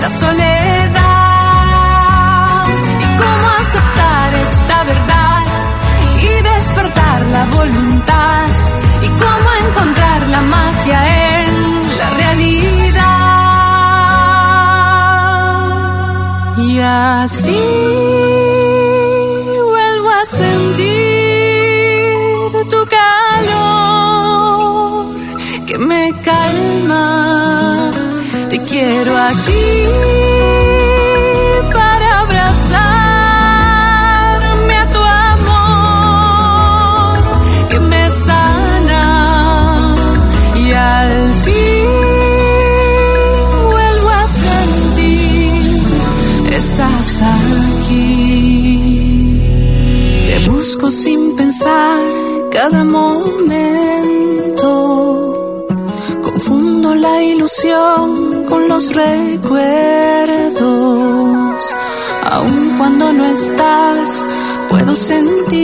la 0.00 0.10
soledad 0.10 0.90
y 3.00 3.04
cómo 3.20 3.48
aceptar 3.60 4.34
esta 4.34 4.84
verdad 4.84 5.42
y 6.18 6.42
despertar 6.42 7.20
la 7.26 7.44
voluntad 7.46 8.29
magia 10.80 11.00
en 11.42 11.48
la 11.98 12.08
realidad 12.10 13.00
y 16.56 16.78
así 16.80 17.60
vuelvo 19.72 20.10
a 20.10 20.26
sentir 20.26 20.88
tu 22.68 22.86
calor 22.86 23.60
que 25.66 25.78
me 25.78 26.12
calma. 26.22 27.90
Te 28.48 28.58
quiero 28.58 29.16
aquí 29.16 30.39
aquí. 47.22 49.00
Te 50.26 50.48
busco 50.48 50.90
sin 50.90 51.36
pensar 51.36 52.00
cada 52.50 52.84
momento. 52.84 54.70
Confundo 56.22 56.94
la 56.94 57.22
ilusión 57.22 58.44
con 58.48 58.68
los 58.68 58.94
recuerdos. 58.94 59.60
Aun 62.32 62.74
cuando 62.78 63.12
no 63.12 63.24
estás, 63.24 64.26
puedo 64.68 64.94
sentirte. 64.94 65.60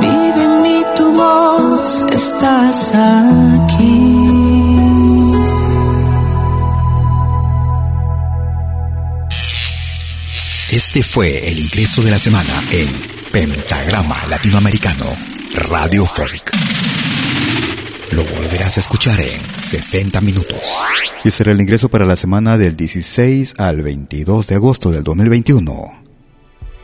Vive 0.00 0.44
en 0.44 0.62
mí 0.62 0.84
tu 0.96 1.12
voz, 1.12 2.06
estás 2.12 2.92
aquí. 2.94 4.23
Este 10.94 11.02
fue 11.02 11.48
el 11.50 11.58
ingreso 11.58 12.02
de 12.02 12.12
la 12.12 12.20
semana 12.20 12.62
en 12.70 12.88
Pentagrama 13.32 14.16
Latinoamericano 14.30 15.06
Radio 15.68 16.06
Folk. 16.06 16.52
Lo 18.12 18.24
volverás 18.24 18.76
a 18.76 18.80
escuchar 18.80 19.18
en 19.18 19.40
60 19.60 20.20
minutos. 20.20 20.60
Y 21.24 21.32
será 21.32 21.50
el 21.50 21.60
ingreso 21.60 21.88
para 21.88 22.06
la 22.06 22.14
semana 22.14 22.56
del 22.58 22.76
16 22.76 23.54
al 23.58 23.82
22 23.82 24.46
de 24.46 24.54
agosto 24.54 24.92
del 24.92 25.02
2021. 25.02 25.82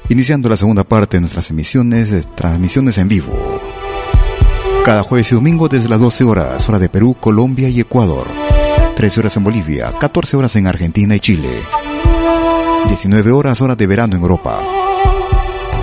Iniciando 0.09 0.49
la 0.49 0.57
segunda 0.57 0.83
parte 0.83 1.19
de 1.19 1.21
nuestras 1.21 1.49
emisiones, 1.53 2.11
eh, 2.11 2.25
transmisiones 2.35 2.99
en 2.99 3.07
vivo. 3.07 3.61
Cada 4.85 5.05
jueves 5.05 5.31
y 5.31 5.37
domingo 5.37 5.69
desde 5.69 5.89
las 5.89 6.01
12 6.01 6.25
horas, 6.25 6.69
hora 6.69 6.81
de 6.81 6.89
Perú, 6.89 7.17
Colombia 7.21 7.69
y 7.69 7.79
Ecuador. 7.79 8.27
13 8.97 9.21
horas 9.21 9.37
en 9.37 9.45
Bolivia, 9.45 9.93
14 10.01 10.37
horas 10.37 10.57
en 10.57 10.67
Argentina 10.67 11.15
y 11.15 11.21
Chile. 11.21 11.61
19 12.89 13.31
horas 13.31 13.61
hora 13.61 13.77
de 13.77 13.87
verano 13.87 14.17
en 14.17 14.23
Europa. 14.23 14.59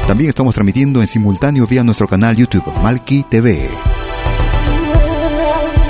También 0.07 0.29
estamos 0.29 0.55
transmitiendo 0.55 1.01
en 1.01 1.07
simultáneo 1.07 1.67
vía 1.67 1.83
nuestro 1.83 2.07
canal 2.07 2.35
YouTube 2.35 2.71
Malki 2.81 3.23
TV. 3.23 3.69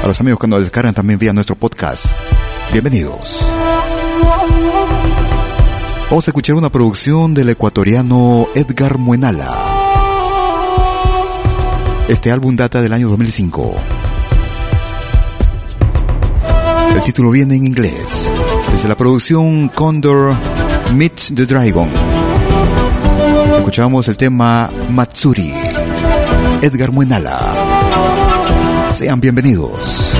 A 0.04 0.08
los 0.08 0.20
amigos 0.20 0.40
que 0.40 0.48
nos 0.48 0.62
descargan 0.62 0.94
también 0.94 1.20
vía 1.20 1.34
nuestro 1.34 1.56
podcast. 1.56 2.14
Bienvenidos. 2.72 3.46
Vamos 6.10 6.28
a 6.28 6.32
escuchar 6.32 6.56
una 6.56 6.70
producción 6.70 7.34
del 7.34 7.50
ecuatoriano 7.50 8.48
Edgar 8.56 8.98
Muenala. 8.98 9.54
Este 12.08 12.32
álbum 12.32 12.56
data 12.56 12.82
del 12.82 12.94
año 12.94 13.10
2005. 13.10 13.76
El 16.96 17.04
título 17.04 17.32
viene 17.32 17.56
en 17.56 17.66
inglés, 17.66 18.32
desde 18.72 18.88
la 18.88 18.96
producción 18.96 19.68
Condor 19.70 20.34
Meets 20.94 21.34
the 21.36 21.46
Dragon. 21.46 21.90
Escuchamos 23.58 24.08
el 24.08 24.18
tema 24.18 24.70
Matsuri, 24.90 25.54
Edgar 26.62 26.92
Muenala. 26.92 27.56
Sean 28.92 29.20
bienvenidos. 29.20 30.18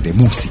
De 0.00 0.12
música. 0.12 0.45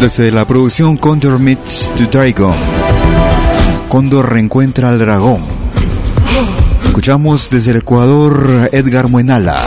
Desde 0.00 0.32
la 0.32 0.46
producción 0.46 0.96
Condor 0.96 1.38
Meets 1.38 1.92
the 1.94 2.06
Dragon. 2.06 2.54
Condor 3.90 4.32
reencuentra 4.32 4.88
al 4.88 4.98
dragón. 4.98 5.42
Escuchamos 6.86 7.50
desde 7.50 7.72
el 7.72 7.76
Ecuador 7.78 8.70
Edgar 8.72 9.08
Muenala. 9.08 9.60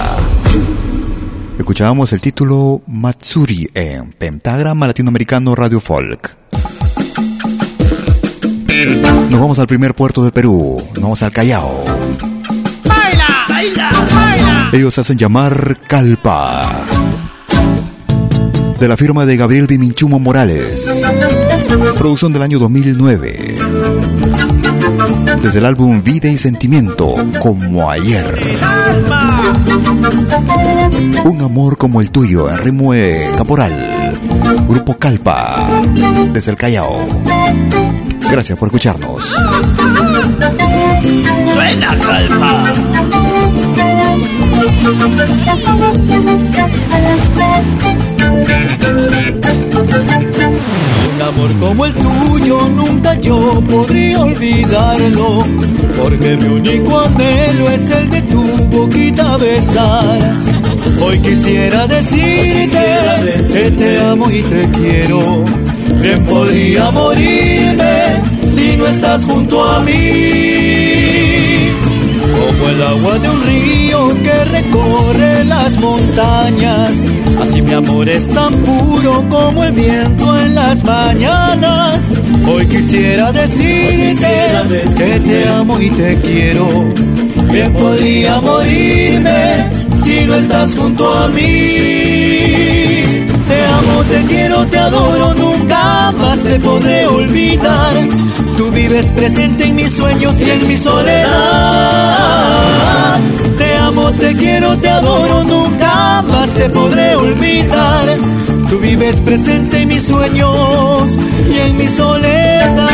Escuchábamos 1.59 2.13
el 2.13 2.21
título 2.21 2.81
Matsuri 2.87 3.69
en 3.75 4.11
Pentagrama 4.13 4.87
Latinoamericano 4.87 5.53
Radio 5.53 5.79
Folk. 5.79 6.35
Nos 9.29 9.39
vamos 9.39 9.59
al 9.59 9.67
primer 9.67 9.93
puerto 9.93 10.23
del 10.23 10.31
Perú. 10.31 10.81
Nos 10.95 11.03
vamos 11.03 11.21
al 11.21 11.31
Callao. 11.31 11.85
¡Baila! 12.83 13.45
¡Baila! 13.47 13.91
¡Baila! 14.11 14.69
Ellos 14.73 14.97
hacen 14.97 15.15
llamar 15.15 15.77
Calpa 15.87 17.02
de 18.83 18.89
la 18.89 18.97
firma 18.97 19.25
de 19.25 19.37
Gabriel 19.37 19.65
Biminchumo 19.65 20.19
Morales. 20.19 21.07
Producción 21.97 22.33
del 22.33 22.41
año 22.41 22.59
2009. 22.59 23.55
Desde 25.41 25.59
el 25.59 25.65
álbum 25.65 26.03
Vida 26.03 26.27
y 26.27 26.37
Sentimiento, 26.37 27.15
como 27.39 27.89
ayer. 27.89 28.59
Un 31.23 31.41
amor 31.41 31.77
como 31.77 32.01
el 32.01 32.11
tuyo, 32.11 32.49
en 32.49 32.57
ritmo 32.57 32.91
caporal. 33.37 34.17
Grupo 34.67 34.97
Calpa, 34.97 35.65
desde 36.33 36.51
el 36.51 36.57
Callao. 36.57 37.07
Gracias 38.29 38.59
por 38.59 38.67
escucharnos. 38.67 39.33
Suena 41.53 41.97
Calpa. 41.99 42.73
Un 51.13 51.21
amor 51.21 51.51
como 51.59 51.85
el 51.85 51.93
tuyo 51.93 52.67
nunca 52.69 53.13
yo 53.19 53.61
podría 53.61 54.21
olvidarlo, 54.21 55.45
porque 56.01 56.37
mi 56.37 56.47
único 56.47 56.99
anhelo 56.99 57.69
es 57.69 57.91
el 57.91 58.09
de 58.09 58.21
tu 58.23 58.41
boquita 58.41 59.37
besar. 59.37 60.19
Hoy 61.01 61.19
quisiera 61.19 61.87
decirte 61.87 63.43
que 63.53 63.71
te 63.71 63.99
amo 63.99 64.29
y 64.29 64.41
te 64.41 64.69
quiero. 64.77 65.43
Bien 66.01 66.23
podría 66.25 66.91
morirme 66.91 68.21
si 68.55 68.77
no 68.77 68.87
estás 68.87 69.23
junto 69.23 69.63
a 69.63 69.79
mí 69.81 71.22
como 72.63 72.69
el 72.69 72.81
agua 72.81 73.19
de 73.19 73.29
un 73.29 73.43
río 73.43 74.23
que 74.23 74.45
recorre 74.45 75.43
las 75.45 75.71
montañas. 75.79 76.91
Así 77.41 77.61
mi 77.61 77.73
amor 77.73 78.07
es 78.07 78.27
tan 78.27 78.53
puro 78.53 79.23
como 79.29 79.63
el 79.63 79.73
viento 79.73 80.37
en 80.39 80.55
las 80.55 80.83
mañanas. 80.83 81.99
Hoy 82.47 82.65
quisiera 82.67 83.31
decirte 83.31 84.83
que 84.97 85.19
te 85.19 85.49
amo 85.49 85.79
y 85.79 85.89
te 85.89 86.15
quiero. 86.17 86.67
Bien 87.51 87.73
podría 87.73 88.39
morirme 88.39 89.69
si 90.03 90.25
no 90.25 90.35
estás 90.35 90.75
junto 90.75 91.13
a 91.13 91.27
mí. 91.29 91.43
Te 93.47 93.65
amo, 93.65 94.03
te 94.09 94.21
quiero, 94.27 94.65
te 94.67 94.77
adoro, 94.77 95.33
nunca 95.33 96.13
más 96.17 96.39
te 96.39 96.59
podré 96.59 97.07
olvidar. 97.07 97.93
Tú 98.57 98.71
vives 98.71 99.07
presente 99.11 99.65
en 99.65 99.75
mis 99.75 99.91
sueños 99.91 100.33
y 100.39 100.49
en 100.49 100.67
mi 100.67 100.77
soledad. 100.77 102.42
Te 104.33 104.39
quiero, 104.39 104.75
te 104.79 104.89
adoro, 104.89 105.43
nunca 105.43 106.23
más 106.23 106.49
te 106.55 106.67
podré 106.69 107.15
olvidar. 107.15 108.17
Tú 108.67 108.79
vives 108.79 109.21
presente 109.21 109.83
en 109.83 109.87
mis 109.89 110.01
sueños 110.01 111.07
y 111.47 111.57
en 111.59 111.77
mi 111.77 111.87
soledad. 111.87 112.89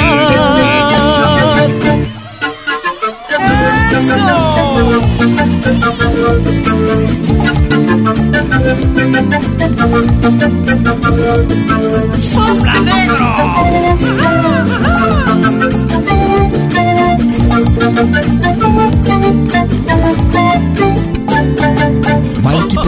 ¡Sombra 12.34 12.74
negro! 12.82 13.30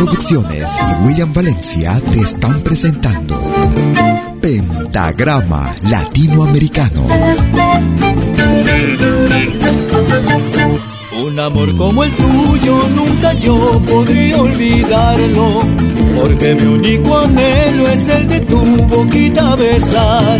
Producciones 0.04 0.80
y 0.80 1.06
William 1.06 1.32
Valencia 1.32 2.02
te 2.12 2.22
están 2.22 2.60
presentando 2.62 3.40
Pentagrama 4.42 5.76
Latinoamericano. 5.92 7.06
Un 11.24 11.40
amor 11.40 11.78
como 11.78 12.04
el 12.04 12.12
tuyo 12.14 12.90
nunca 12.96 13.34
yo 13.34 13.80
podría 13.88 14.42
olvidarlo, 14.42 15.62
porque 16.20 16.56
mi 16.56 16.64
único 16.64 17.20
anhelo 17.20 17.88
es 17.88 18.10
el 18.10 18.28
de 18.28 18.40
tu 18.40 18.60
boquita 18.88 19.56
besar. 19.56 20.40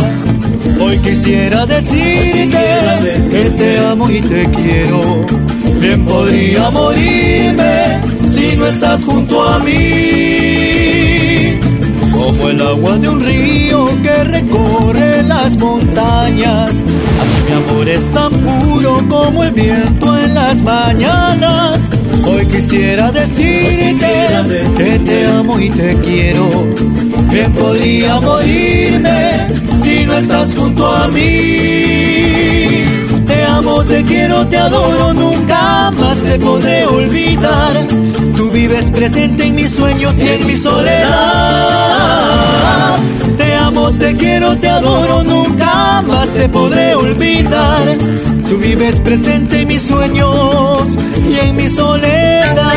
Hoy 0.80 0.98
quisiera 0.98 1.66
decirte 1.66 2.48
que 3.30 3.50
te 3.50 3.78
amo 3.78 4.10
y 4.10 4.20
te 4.22 4.44
quiero. 4.50 5.24
Bien 5.80 6.04
podría 6.04 6.68
morirme 6.70 8.11
si 8.42 8.56
no 8.56 8.66
estás 8.66 9.04
junto 9.04 9.42
a 9.42 9.58
mí. 9.60 9.80
Como 12.12 12.48
el 12.48 12.60
agua 12.60 12.96
de 12.98 13.08
un 13.08 13.24
río 13.24 13.86
que 14.02 14.24
recorre 14.24 15.22
las 15.22 15.52
montañas. 15.58 16.70
Así 17.22 17.38
mi 17.46 17.52
amor 17.52 17.88
es 17.88 18.04
tan 18.12 18.32
puro 18.32 19.04
como 19.08 19.44
el 19.44 19.52
viento 19.52 20.18
en 20.18 20.34
las 20.34 20.56
mañanas. 20.62 21.78
Hoy 22.26 22.46
quisiera 22.46 23.12
decirte 23.12 24.12
que 24.76 24.98
te 24.98 25.26
amo 25.26 25.60
y 25.60 25.70
te 25.70 25.94
quiero. 26.04 26.48
Bien 27.30 27.52
podría 27.52 28.20
morirme 28.20 29.48
si 29.82 30.04
no 30.04 30.14
estás 30.14 30.54
junto 30.54 30.86
a 30.86 31.08
mí. 31.08 33.01
Amo, 33.72 33.84
te 33.84 34.04
quiero, 34.04 34.46
te 34.48 34.58
adoro, 34.58 35.14
nunca 35.14 35.90
más 35.92 36.18
te 36.18 36.38
podré 36.38 36.84
olvidar. 36.84 37.86
Tú 38.36 38.50
vives 38.50 38.90
presente 38.90 39.46
en 39.46 39.54
mis 39.54 39.70
sueños 39.70 40.14
y 40.18 40.28
en 40.28 40.46
mi 40.46 40.54
soledad. 40.56 41.08
Te 43.38 43.54
amo, 43.54 43.90
te 43.92 44.14
quiero, 44.14 44.54
te 44.58 44.68
adoro, 44.68 45.24
nunca 45.24 46.02
más 46.02 46.28
te 46.34 46.50
podré 46.50 46.94
olvidar. 46.94 47.96
Tú 48.46 48.58
vives 48.58 49.00
presente 49.00 49.62
en 49.62 49.68
mis 49.68 49.80
sueños 49.80 50.86
y 51.30 51.38
en 51.38 51.56
mi 51.56 51.66
soledad. 51.68 52.68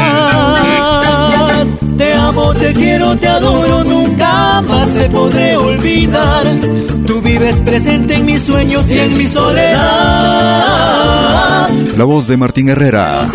Te 1.98 2.14
amo, 2.14 2.54
te 2.54 2.72
quiero, 2.72 3.18
te 3.18 3.28
adoro, 3.28 3.84
nunca 3.84 4.62
más 4.62 4.88
te 4.94 5.10
podré 5.10 5.58
olvidar. 5.58 6.46
Tú 7.06 7.22
vives 7.22 7.60
presente 7.60 8.16
en 8.16 8.26
mis 8.26 8.44
sueños 8.44 8.86
y 8.90 8.98
en 8.98 9.18
mi 9.18 9.28
soledad. 9.28 10.65
La 11.98 12.04
voz 12.04 12.28
de 12.28 12.36
Martín 12.38 12.68
Herrera. 12.70 13.30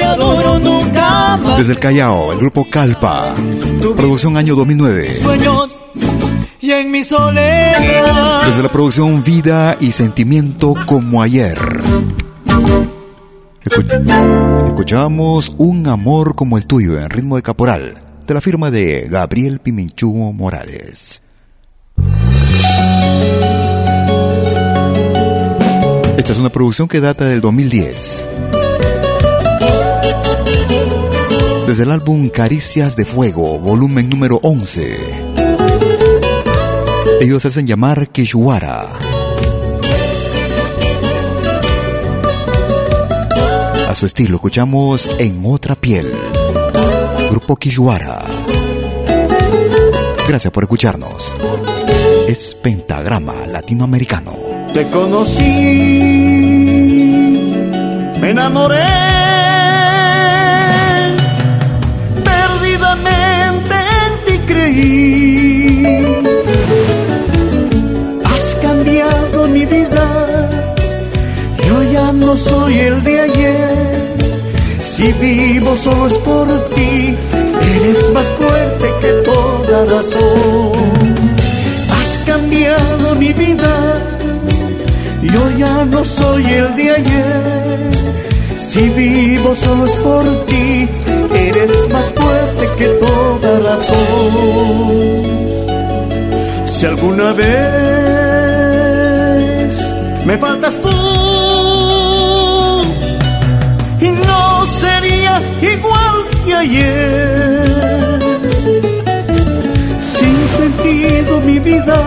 Desde 1.57 1.73
el 1.73 1.79
Callao, 1.79 2.33
el 2.33 2.39
grupo 2.39 2.67
Calpa. 2.69 3.35
Producción 3.97 4.37
año 4.37 4.55
2009. 4.55 5.21
Sueños 5.23 5.71
y 6.61 6.71
en 6.73 6.91
mi 6.91 7.03
soledad. 7.03 8.43
Desde 8.45 8.63
la 8.63 8.71
producción 8.71 9.25
Vida 9.25 9.77
y 9.81 9.93
Sentimiento 9.93 10.75
como 10.87 11.23
ayer. 11.23 11.59
Escu- 13.65 14.67
escuchamos 14.67 15.53
Un 15.57 15.87
amor 15.87 16.35
como 16.35 16.59
el 16.59 16.67
tuyo 16.67 16.99
en 16.99 17.09
ritmo 17.09 17.37
de 17.37 17.43
caporal, 17.43 17.99
de 18.27 18.35
la 18.35 18.41
firma 18.43 18.71
de 18.71 19.07
Gabriel 19.11 19.61
Pimenchú 19.61 20.13
Morales. 20.35 21.23
Esta 26.19 26.33
es 26.33 26.39
una 26.39 26.51
producción 26.51 26.87
que 26.89 27.01
data 27.01 27.25
del 27.25 27.41
2010. 27.41 28.25
Desde 31.71 31.85
el 31.85 31.93
álbum 31.93 32.29
Caricias 32.31 32.97
de 32.97 33.05
Fuego, 33.05 33.61
volumen 33.61 34.11
número 34.11 34.41
11. 34.43 34.99
Ellos 37.21 37.45
hacen 37.45 37.65
llamar 37.65 38.09
Kishwara. 38.09 38.89
A 43.89 43.95
su 43.95 44.05
estilo 44.05 44.35
escuchamos 44.35 45.09
En 45.21 45.43
Otra 45.45 45.77
Piel. 45.77 46.13
Grupo 47.31 47.55
Kishwara. 47.55 48.21
Gracias 50.27 50.53
por 50.53 50.65
escucharnos. 50.65 51.37
Es 52.27 52.57
Pentagrama 52.61 53.47
Latinoamericano. 53.47 54.35
Te 54.75 54.91
conocí, 54.91 55.41
me 58.21 58.31
enamoré 58.31 59.20
creí. 64.51 65.85
Has 68.31 68.47
cambiado 68.67 69.49
mi 69.49 69.65
vida, 69.77 70.07
yo 71.67 71.77
ya 71.93 72.13
no 72.13 72.37
soy 72.37 72.75
el 72.89 73.03
de 73.03 73.21
ayer. 73.21 74.17
Si 74.83 75.07
vivo 75.25 75.77
solo 75.77 76.07
es 76.09 76.19
por 76.29 76.47
ti, 76.75 77.17
eres 77.75 78.01
más 78.13 78.29
fuerte 78.39 78.87
que 79.03 79.13
toda 79.31 79.77
razón. 79.95 80.73
Has 81.97 82.11
cambiado 82.27 83.15
mi 83.23 83.33
vida, 83.33 83.73
yo 85.35 85.43
ya 85.59 85.85
no 85.85 86.05
soy 86.05 86.45
el 86.61 86.69
de 86.77 86.87
ayer. 86.99 87.91
Si 88.69 88.83
vivo 88.91 89.55
solo 89.55 89.85
es 89.87 89.97
por 90.07 90.25
ti, 90.47 90.89
eres 91.49 91.89
más 91.91 92.11
fuerte 92.11 92.69
que 92.79 92.87
toda 93.05 93.61
razón. 93.61 95.11
Si 96.67 96.87
alguna 96.87 97.33
vez 97.33 97.51
me 100.25 100.39
faltas 100.39 100.79
tú, 100.81 100.89
no 104.01 104.67
sería 104.67 105.43
igual 105.61 106.25
que 106.45 106.55
ayer. 106.55 108.19
Sin 110.01 110.49
sentido 110.59 111.41
mi 111.41 111.59
vida, 111.59 111.99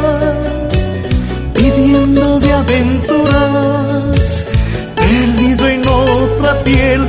viviendo 1.55 2.39
de 2.39 2.53
aventuras, 2.53 4.45
perdido 4.95 5.67
en 5.67 5.87
otra 5.87 6.63
piel, 6.63 7.01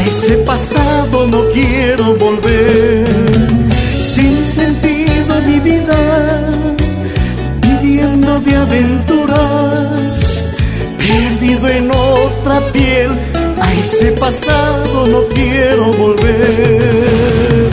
a 0.00 0.06
ese 0.06 0.36
pasado 0.38 1.26
no 1.26 1.40
quiero 1.50 2.14
volver. 2.16 3.04
Sin 4.14 4.36
sentido 4.54 5.32
mi 5.46 5.58
vida, 5.60 6.00
viviendo 7.60 8.40
de 8.40 8.56
aventuras, 8.56 10.44
perdido 10.98 11.68
en 11.68 11.90
otra 11.90 12.60
piel, 12.72 13.10
a 13.60 13.72
ese 13.74 14.12
pasado 14.12 15.06
no 15.06 15.20
quiero 15.34 15.92
volver. 15.92 17.69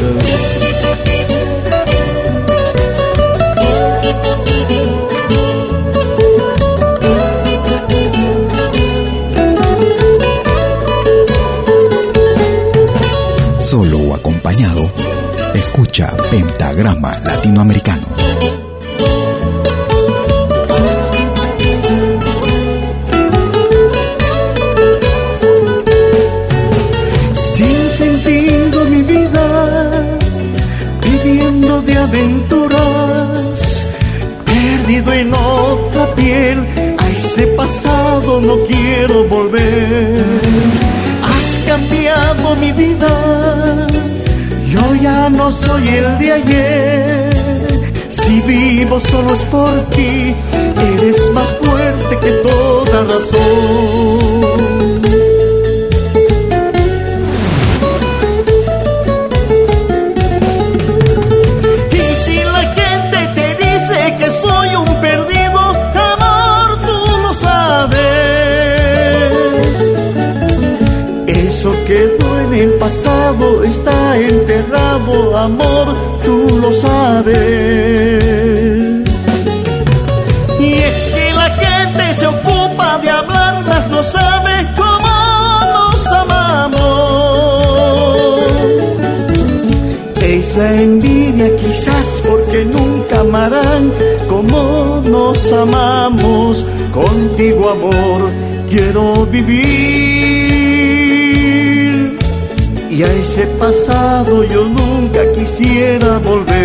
Escucha 15.53 16.15
Pentagrama 16.31 17.19
Latinoamericano. 17.23 18.66
Soy 45.51 45.87
el 45.87 46.17
de 46.19 46.31
ayer. 46.31 47.87
Si 48.09 48.41
vivo 48.41 48.99
solo 48.99 49.33
es 49.33 49.41
por 49.45 49.81
ti, 49.89 50.35
eres 50.93 51.31
más 51.33 51.49
fuerte 51.61 52.17
que 52.19 52.31
toda 52.43 53.03
razón. 53.03 53.96
Pasado, 72.87 73.45
está 73.65 74.17
enterrado, 74.17 75.37
amor, 75.37 75.87
tú 76.23 76.37
lo 76.61 76.71
sabes. 76.71 78.23
Y 80.57 80.73
es 80.89 80.97
que 81.13 81.25
la 81.41 81.49
gente 81.63 82.03
se 82.17 82.27
ocupa 82.27 82.97
de 82.99 83.09
hablar, 83.09 83.65
mas 83.67 83.89
no 83.89 84.01
sabe 84.03 84.53
cómo 84.81 85.13
nos 85.75 86.07
amamos. 86.23 86.79
Es 90.21 90.55
la 90.55 90.69
envidia 90.81 91.49
quizás 91.57 92.07
porque 92.25 92.63
nunca 92.63 93.19
amarán 93.19 93.91
como 94.29 95.01
nos 95.03 95.51
amamos. 95.51 96.63
Contigo 96.93 97.69
amor 97.69 98.19
quiero 98.69 99.25
vivir 99.25 100.06
y 102.97 103.03
a 103.03 103.13
ese 103.13 103.45
pasado 103.59 104.43
yo 104.43 104.67
nunca 104.67 105.19
quisiera 105.35 106.17
volver. 106.17 106.57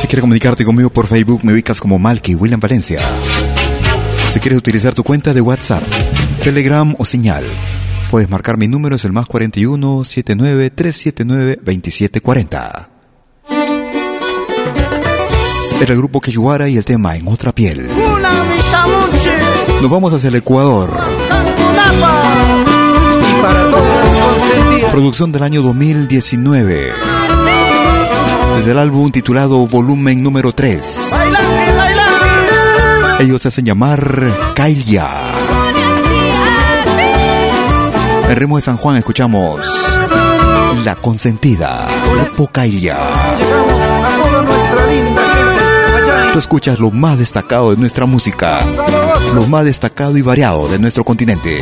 Si 0.00 0.06
quieres 0.06 0.20
comunicarte 0.20 0.64
conmigo 0.64 0.88
por 0.90 1.08
Facebook, 1.08 1.40
me 1.44 1.52
ubicas 1.52 1.80
como 1.80 1.98
Malky 1.98 2.36
William 2.36 2.60
Valencia. 2.60 3.00
Si 4.32 4.38
quieres 4.38 4.60
utilizar 4.60 4.94
tu 4.94 5.02
cuenta 5.02 5.34
de 5.34 5.40
WhatsApp, 5.40 5.82
Telegram 6.44 6.94
o 6.98 7.04
señal, 7.04 7.42
puedes 8.12 8.30
marcar 8.30 8.56
mi 8.56 8.68
número, 8.68 8.94
es 8.94 9.04
el 9.04 9.12
más 9.12 9.26
41 9.26 10.04
79 10.04 10.70
379 10.70 11.56
2740. 11.56 12.90
Era 15.80 15.92
el 15.92 15.98
grupo 15.98 16.20
Quechua 16.20 16.68
y 16.68 16.76
el 16.76 16.84
tema 16.84 17.16
En 17.16 17.26
Otra 17.26 17.52
Piel. 17.52 17.88
Nos 19.80 19.90
vamos 19.90 20.12
hacia 20.12 20.28
el 20.28 20.36
Ecuador. 20.36 21.21
Y 23.20 23.42
para 23.42 23.70
consentidas. 23.70 24.92
Producción 24.92 25.32
del 25.32 25.42
año 25.42 25.62
2019. 25.62 26.92
Desde 28.56 28.72
el 28.72 28.78
álbum 28.78 29.10
titulado 29.10 29.66
Volumen 29.66 30.22
número 30.22 30.52
3. 30.52 31.10
Ellos 33.20 33.42
se 33.42 33.48
hacen 33.48 33.64
llamar 33.64 34.30
Kailia. 34.54 35.08
En 38.28 38.36
Remo 38.36 38.56
de 38.56 38.62
San 38.62 38.76
Juan 38.76 38.96
escuchamos 38.96 39.66
La 40.84 40.96
Consentida, 40.96 41.86
Grupo 42.14 42.48
Kailia. 42.48 42.98
Tú 46.32 46.38
escuchas 46.38 46.78
lo 46.78 46.90
más 46.90 47.18
destacado 47.18 47.72
de 47.72 47.76
nuestra 47.76 48.06
música, 48.06 48.60
lo 49.34 49.46
más 49.48 49.66
destacado 49.66 50.16
y 50.16 50.22
variado 50.22 50.66
de 50.66 50.78
nuestro 50.78 51.04
continente. 51.04 51.60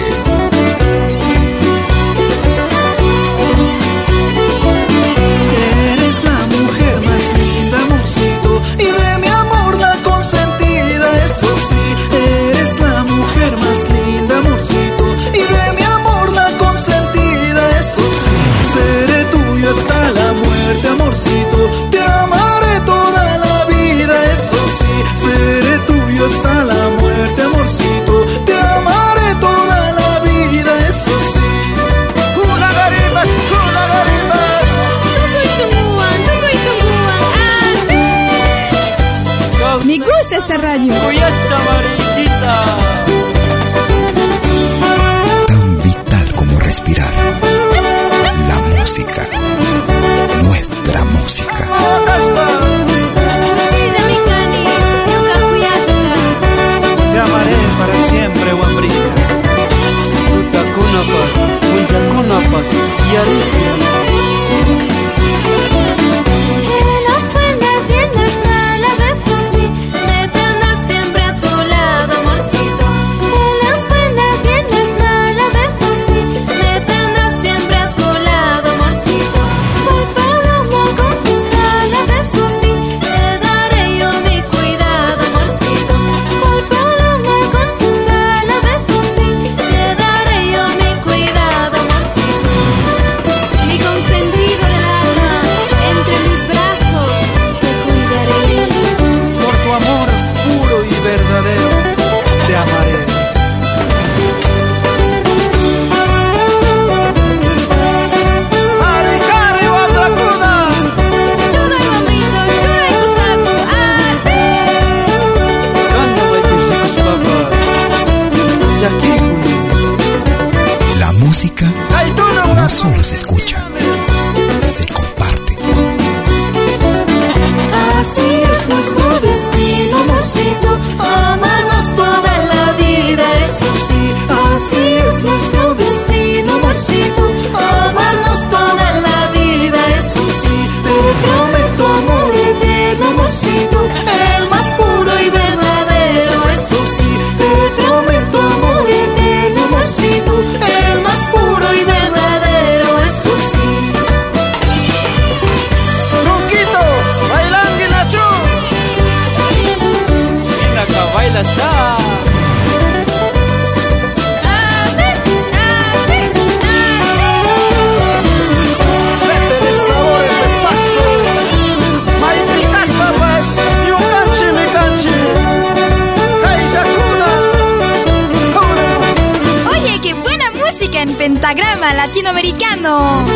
Latinoamericano. 182.11 183.30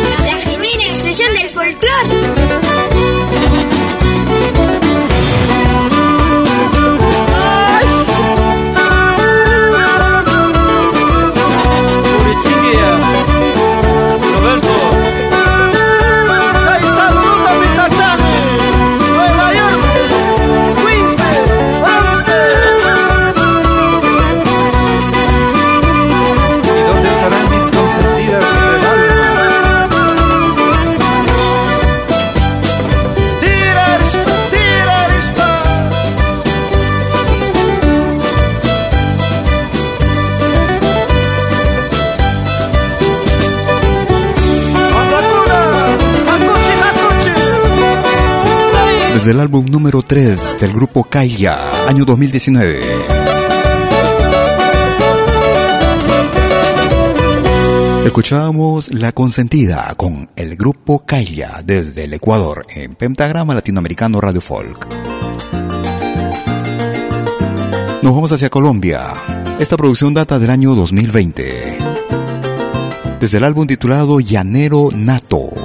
Del 49.25 49.39
álbum 49.39 49.65
número 49.65 50.03
3 50.03 50.57
del 50.59 50.71
grupo 50.71 51.03
Kaya, 51.03 51.87
año 51.87 52.05
2019. 52.05 52.79
Escuchábamos 58.05 58.93
La 58.93 59.13
Consentida 59.13 59.95
con 59.97 60.29
el 60.35 60.55
grupo 60.55 60.99
Kaya 60.99 61.63
desde 61.65 62.03
el 62.03 62.13
Ecuador 62.13 62.67
en 62.75 62.93
Pentagrama 62.93 63.55
Latinoamericano 63.55 64.21
Radio 64.21 64.41
Folk. 64.41 64.87
Nos 68.03 68.13
vamos 68.13 68.31
hacia 68.31 68.51
Colombia. 68.51 69.07
Esta 69.57 69.75
producción 69.75 70.13
data 70.13 70.37
del 70.37 70.51
año 70.51 70.75
2020. 70.75 71.77
Desde 73.19 73.37
el 73.39 73.43
álbum 73.43 73.65
titulado 73.65 74.19
Llanero 74.19 74.89
Nato. 74.95 75.64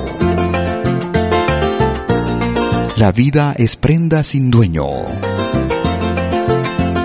La 3.00 3.12
vida 3.12 3.54
es 3.56 3.76
prenda 3.76 4.22
sin 4.22 4.50
dueño. 4.50 4.84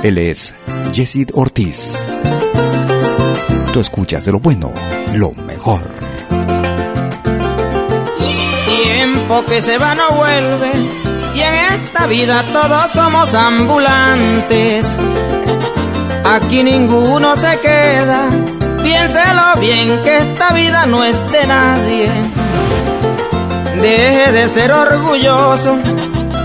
Él 0.03 0.17
es 0.17 0.53
Jessid 0.91 1.29
Ortiz. 1.33 2.05
Tú 3.71 3.79
escuchas 3.79 4.25
de 4.25 4.33
lo 4.33 4.41
bueno, 4.41 4.73
lo 5.13 5.31
mejor. 5.31 5.79
Tiempo 8.83 9.45
que 9.45 9.61
se 9.61 9.77
va 9.77 9.95
no 9.95 10.17
vuelve 10.17 10.71
y 11.33 11.39
en 11.39 11.53
esta 11.79 12.07
vida 12.07 12.43
todos 12.51 12.91
somos 12.91 13.33
ambulantes. 13.33 14.85
Aquí 16.25 16.61
ninguno 16.61 17.37
se 17.37 17.57
queda, 17.61 18.29
piénselo 18.83 19.61
bien 19.61 19.87
que 20.03 20.17
esta 20.17 20.51
vida 20.51 20.87
no 20.87 21.05
es 21.05 21.21
de 21.31 21.47
nadie 21.47 22.34
Deje 23.81 24.31
de 24.31 24.49
ser 24.49 24.71
orgulloso 24.71 25.77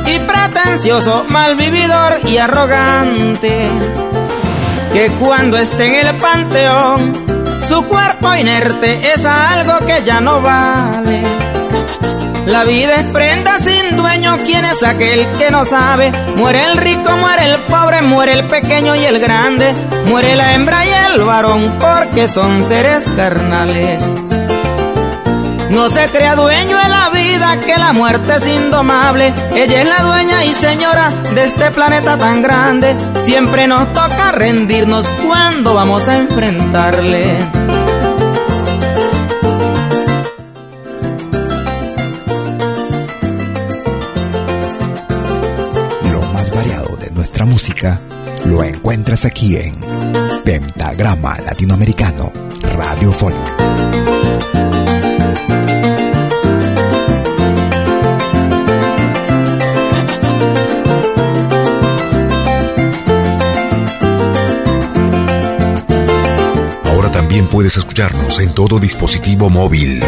y 0.07 0.18
pretencioso, 0.18 1.24
malvividor 1.28 2.20
y 2.26 2.39
arrogante. 2.39 3.68
Que 4.93 5.11
cuando 5.20 5.57
esté 5.57 6.01
en 6.01 6.07
el 6.07 6.14
panteón, 6.16 7.14
su 7.68 7.85
cuerpo 7.87 8.35
inerte 8.35 9.12
es 9.12 9.24
algo 9.24 9.87
que 9.87 10.03
ya 10.05 10.20
no 10.20 10.41
vale. 10.41 11.22
La 12.47 12.64
vida 12.64 12.97
es 12.97 13.07
prenda 13.12 13.61
sin 13.61 13.97
dueño, 13.97 14.37
quien 14.45 14.64
es 14.64 14.83
aquel 14.83 15.24
que 15.39 15.51
no 15.51 15.64
sabe. 15.64 16.11
Muere 16.35 16.64
el 16.64 16.78
rico, 16.78 17.16
muere 17.16 17.45
el 17.45 17.57
pobre, 17.61 18.03
muere 18.03 18.33
el 18.33 18.45
pequeño 18.45 18.97
y 18.97 19.05
el 19.05 19.20
grande. 19.20 19.72
Muere 20.07 20.35
la 20.35 20.55
hembra 20.55 20.85
y 20.85 20.89
el 21.12 21.22
varón, 21.22 21.78
porque 21.78 22.26
son 22.26 22.66
seres 22.66 23.05
carnales. 23.16 24.03
No 25.71 25.89
se 25.89 26.05
crea 26.09 26.35
dueño 26.35 26.77
de 26.77 26.89
la 26.89 27.11
vida, 27.11 27.61
que 27.61 27.77
la 27.77 27.93
muerte 27.93 28.35
es 28.37 28.47
indomable. 28.49 29.33
Ella 29.55 29.83
es 29.83 29.89
la 29.89 30.03
dueña 30.03 30.45
y 30.45 30.53
señora 30.53 31.11
de 31.33 31.45
este 31.45 31.71
planeta 31.71 32.18
tan 32.18 32.43
grande. 32.43 32.97
Siempre 33.21 33.68
nos 33.68 33.93
toca 33.93 34.33
rendirnos 34.33 35.07
cuando 35.27 35.73
vamos 35.75 36.09
a 36.09 36.16
enfrentarle. 36.16 37.39
Lo 46.11 46.21
más 46.33 46.51
variado 46.53 46.97
de 46.97 47.11
nuestra 47.12 47.45
música 47.45 48.01
lo 48.45 48.64
encuentras 48.64 49.25
aquí 49.25 49.57
en 49.57 49.77
Pentagrama 50.45 51.39
Latinoamericano 51.47 52.33
Radio 52.77 53.12
Folk. 53.12 53.70
También 67.31 67.47
puedes 67.47 67.76
escucharnos 67.76 68.41
en 68.41 68.53
todo 68.55 68.81
dispositivo 68.81 69.49
móvil. 69.49 70.03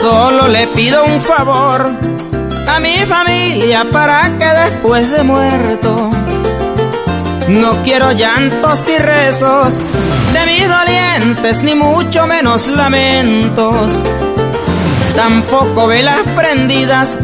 Solo 0.00 0.46
le 0.46 0.68
pido 0.68 1.04
un 1.06 1.20
favor 1.20 1.90
a 2.68 2.78
mi 2.78 2.98
familia 2.98 3.84
para 3.90 4.30
que 4.38 4.46
después 4.46 5.10
de 5.10 5.24
muerto 5.24 6.10
no 7.48 7.82
quiero 7.82 8.12
llantos 8.12 8.84
ni 8.86 8.96
rezos 8.96 9.74
de 10.32 10.46
mis 10.46 10.68
dolientes, 10.68 11.64
ni 11.64 11.74
mucho 11.74 12.28
menos 12.28 12.68
lamentos 12.68 13.88
tampoco 15.20 15.86
velas 15.86 16.22
prendidas, 16.34 17.14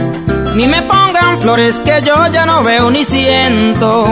ni 0.54 0.66
me 0.66 0.82
pongan 0.82 1.40
flores 1.40 1.80
que 1.80 2.02
yo 2.04 2.26
ya 2.30 2.44
no 2.44 2.62
veo 2.62 2.90
ni 2.90 3.06
siento. 3.06 4.04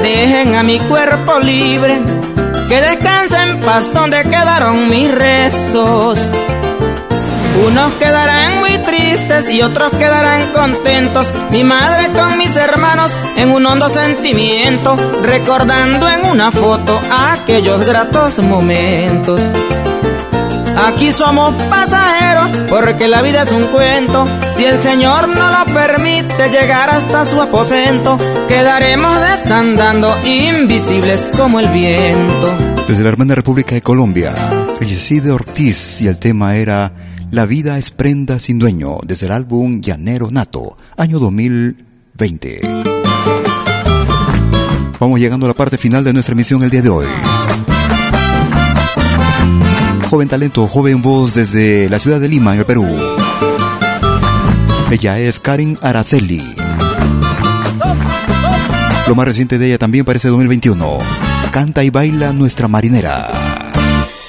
Dejen 0.00 0.54
a 0.54 0.62
mi 0.62 0.78
cuerpo 0.78 1.40
libre, 1.40 2.00
que 2.70 2.80
descanse 2.80 3.36
en 3.42 3.60
paz 3.60 3.92
donde 3.92 4.22
quedaron 4.22 4.88
mis 4.88 5.14
restos. 5.14 6.26
Unos 7.66 7.92
quedarán 7.96 8.60
muy 8.60 8.78
tristes 8.78 9.50
y 9.50 9.60
otros 9.60 9.90
quedarán 9.90 10.46
contentos. 10.54 11.30
Mi 11.50 11.64
madre 11.64 12.08
con 12.18 12.38
mis 12.38 12.56
hermanos 12.56 13.14
en 13.36 13.50
un 13.50 13.66
hondo 13.66 13.90
sentimiento, 13.90 14.96
recordando 15.22 16.08
en 16.08 16.24
una 16.24 16.50
foto 16.50 16.98
aquellos 17.10 17.84
gratos 17.84 18.38
momentos. 18.38 19.38
Aquí 20.86 21.10
somos 21.10 21.52
pasajeros 21.68 22.17
porque 22.68 23.08
la 23.08 23.22
vida 23.22 23.42
es 23.42 23.52
un 23.52 23.66
cuento. 23.66 24.24
Si 24.52 24.64
el 24.64 24.80
Señor 24.80 25.28
no 25.28 25.50
lo 25.50 25.74
permite 25.74 26.50
llegar 26.50 26.90
hasta 26.90 27.26
su 27.26 27.40
aposento, 27.40 28.18
quedaremos 28.48 29.20
desandando 29.20 30.14
invisibles 30.24 31.28
como 31.36 31.60
el 31.60 31.68
viento. 31.68 32.56
Desde 32.86 33.02
la 33.02 33.08
hermana 33.10 33.34
República 33.34 33.74
de 33.74 33.82
Colombia, 33.82 34.34
Yeside 34.80 35.30
Ortiz 35.30 36.00
y 36.00 36.08
el 36.08 36.18
tema 36.18 36.56
era 36.56 36.92
La 37.30 37.46
vida 37.46 37.78
es 37.78 37.90
prenda 37.90 38.38
sin 38.38 38.58
dueño, 38.58 38.98
desde 39.04 39.26
el 39.26 39.32
álbum 39.32 39.80
Llanero 39.80 40.30
Nato, 40.30 40.76
año 40.96 41.18
2020. 41.18 42.60
Vamos 44.98 45.20
llegando 45.20 45.46
a 45.46 45.48
la 45.48 45.54
parte 45.54 45.78
final 45.78 46.02
de 46.02 46.12
nuestra 46.12 46.32
emisión 46.32 46.62
el 46.62 46.70
día 46.70 46.82
de 46.82 46.88
hoy 46.88 47.06
joven 50.08 50.28
talento, 50.28 50.66
joven 50.66 51.02
voz 51.02 51.34
desde 51.34 51.90
la 51.90 51.98
ciudad 51.98 52.18
de 52.18 52.28
Lima, 52.28 52.54
en 52.54 52.60
el 52.60 52.64
Perú. 52.64 52.86
Ella 54.90 55.18
es 55.18 55.38
Karin 55.38 55.78
Araceli. 55.82 56.42
Lo 59.06 59.14
más 59.14 59.26
reciente 59.26 59.58
de 59.58 59.66
ella 59.66 59.78
también 59.78 60.06
parece 60.06 60.28
2021. 60.28 60.98
Canta 61.50 61.84
y 61.84 61.90
baila 61.90 62.32
nuestra 62.32 62.68
marinera. 62.68 63.28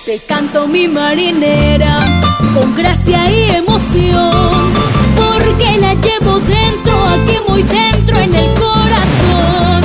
Te 0.05 0.19
canto 0.19 0.67
mi 0.67 0.87
marinera 0.87 2.21
con 2.53 2.75
gracia 2.75 3.31
y 3.31 3.49
emoción, 3.51 4.73
porque 5.15 5.77
la 5.79 5.93
llevo 5.93 6.39
dentro, 6.39 7.05
aquí 7.07 7.37
muy 7.47 7.63
dentro 7.63 8.17
en 8.17 8.35
el 8.35 8.53
corazón. 8.53 9.81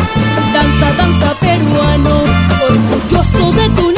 Danza, 0.53 0.92
danza 0.97 1.34
peruano, 1.40 2.22
orgulloso 2.68 3.53
de 3.53 3.68
tu 3.70 3.93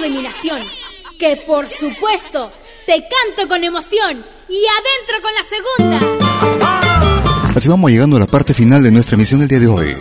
orgullo 0.00 0.02
de 0.02 0.10
mi 0.10 0.22
nación, 0.22 0.58
que 1.18 1.36
por 1.46 1.68
supuesto 1.68 2.52
te 2.86 3.02
canto 3.02 3.48
con 3.48 3.62
emoción 3.64 4.24
y 4.48 4.62
adentro 4.78 5.16
con 5.22 5.32
la 5.34 5.44
segunda. 5.98 7.52
Así 7.54 7.68
vamos 7.68 7.90
llegando 7.90 8.16
a 8.16 8.20
la 8.20 8.26
parte 8.26 8.54
final 8.54 8.82
de 8.82 8.90
nuestra 8.90 9.16
emisión 9.16 9.42
el 9.42 9.48
día 9.48 9.60
de 9.60 9.66
hoy. 9.66 9.96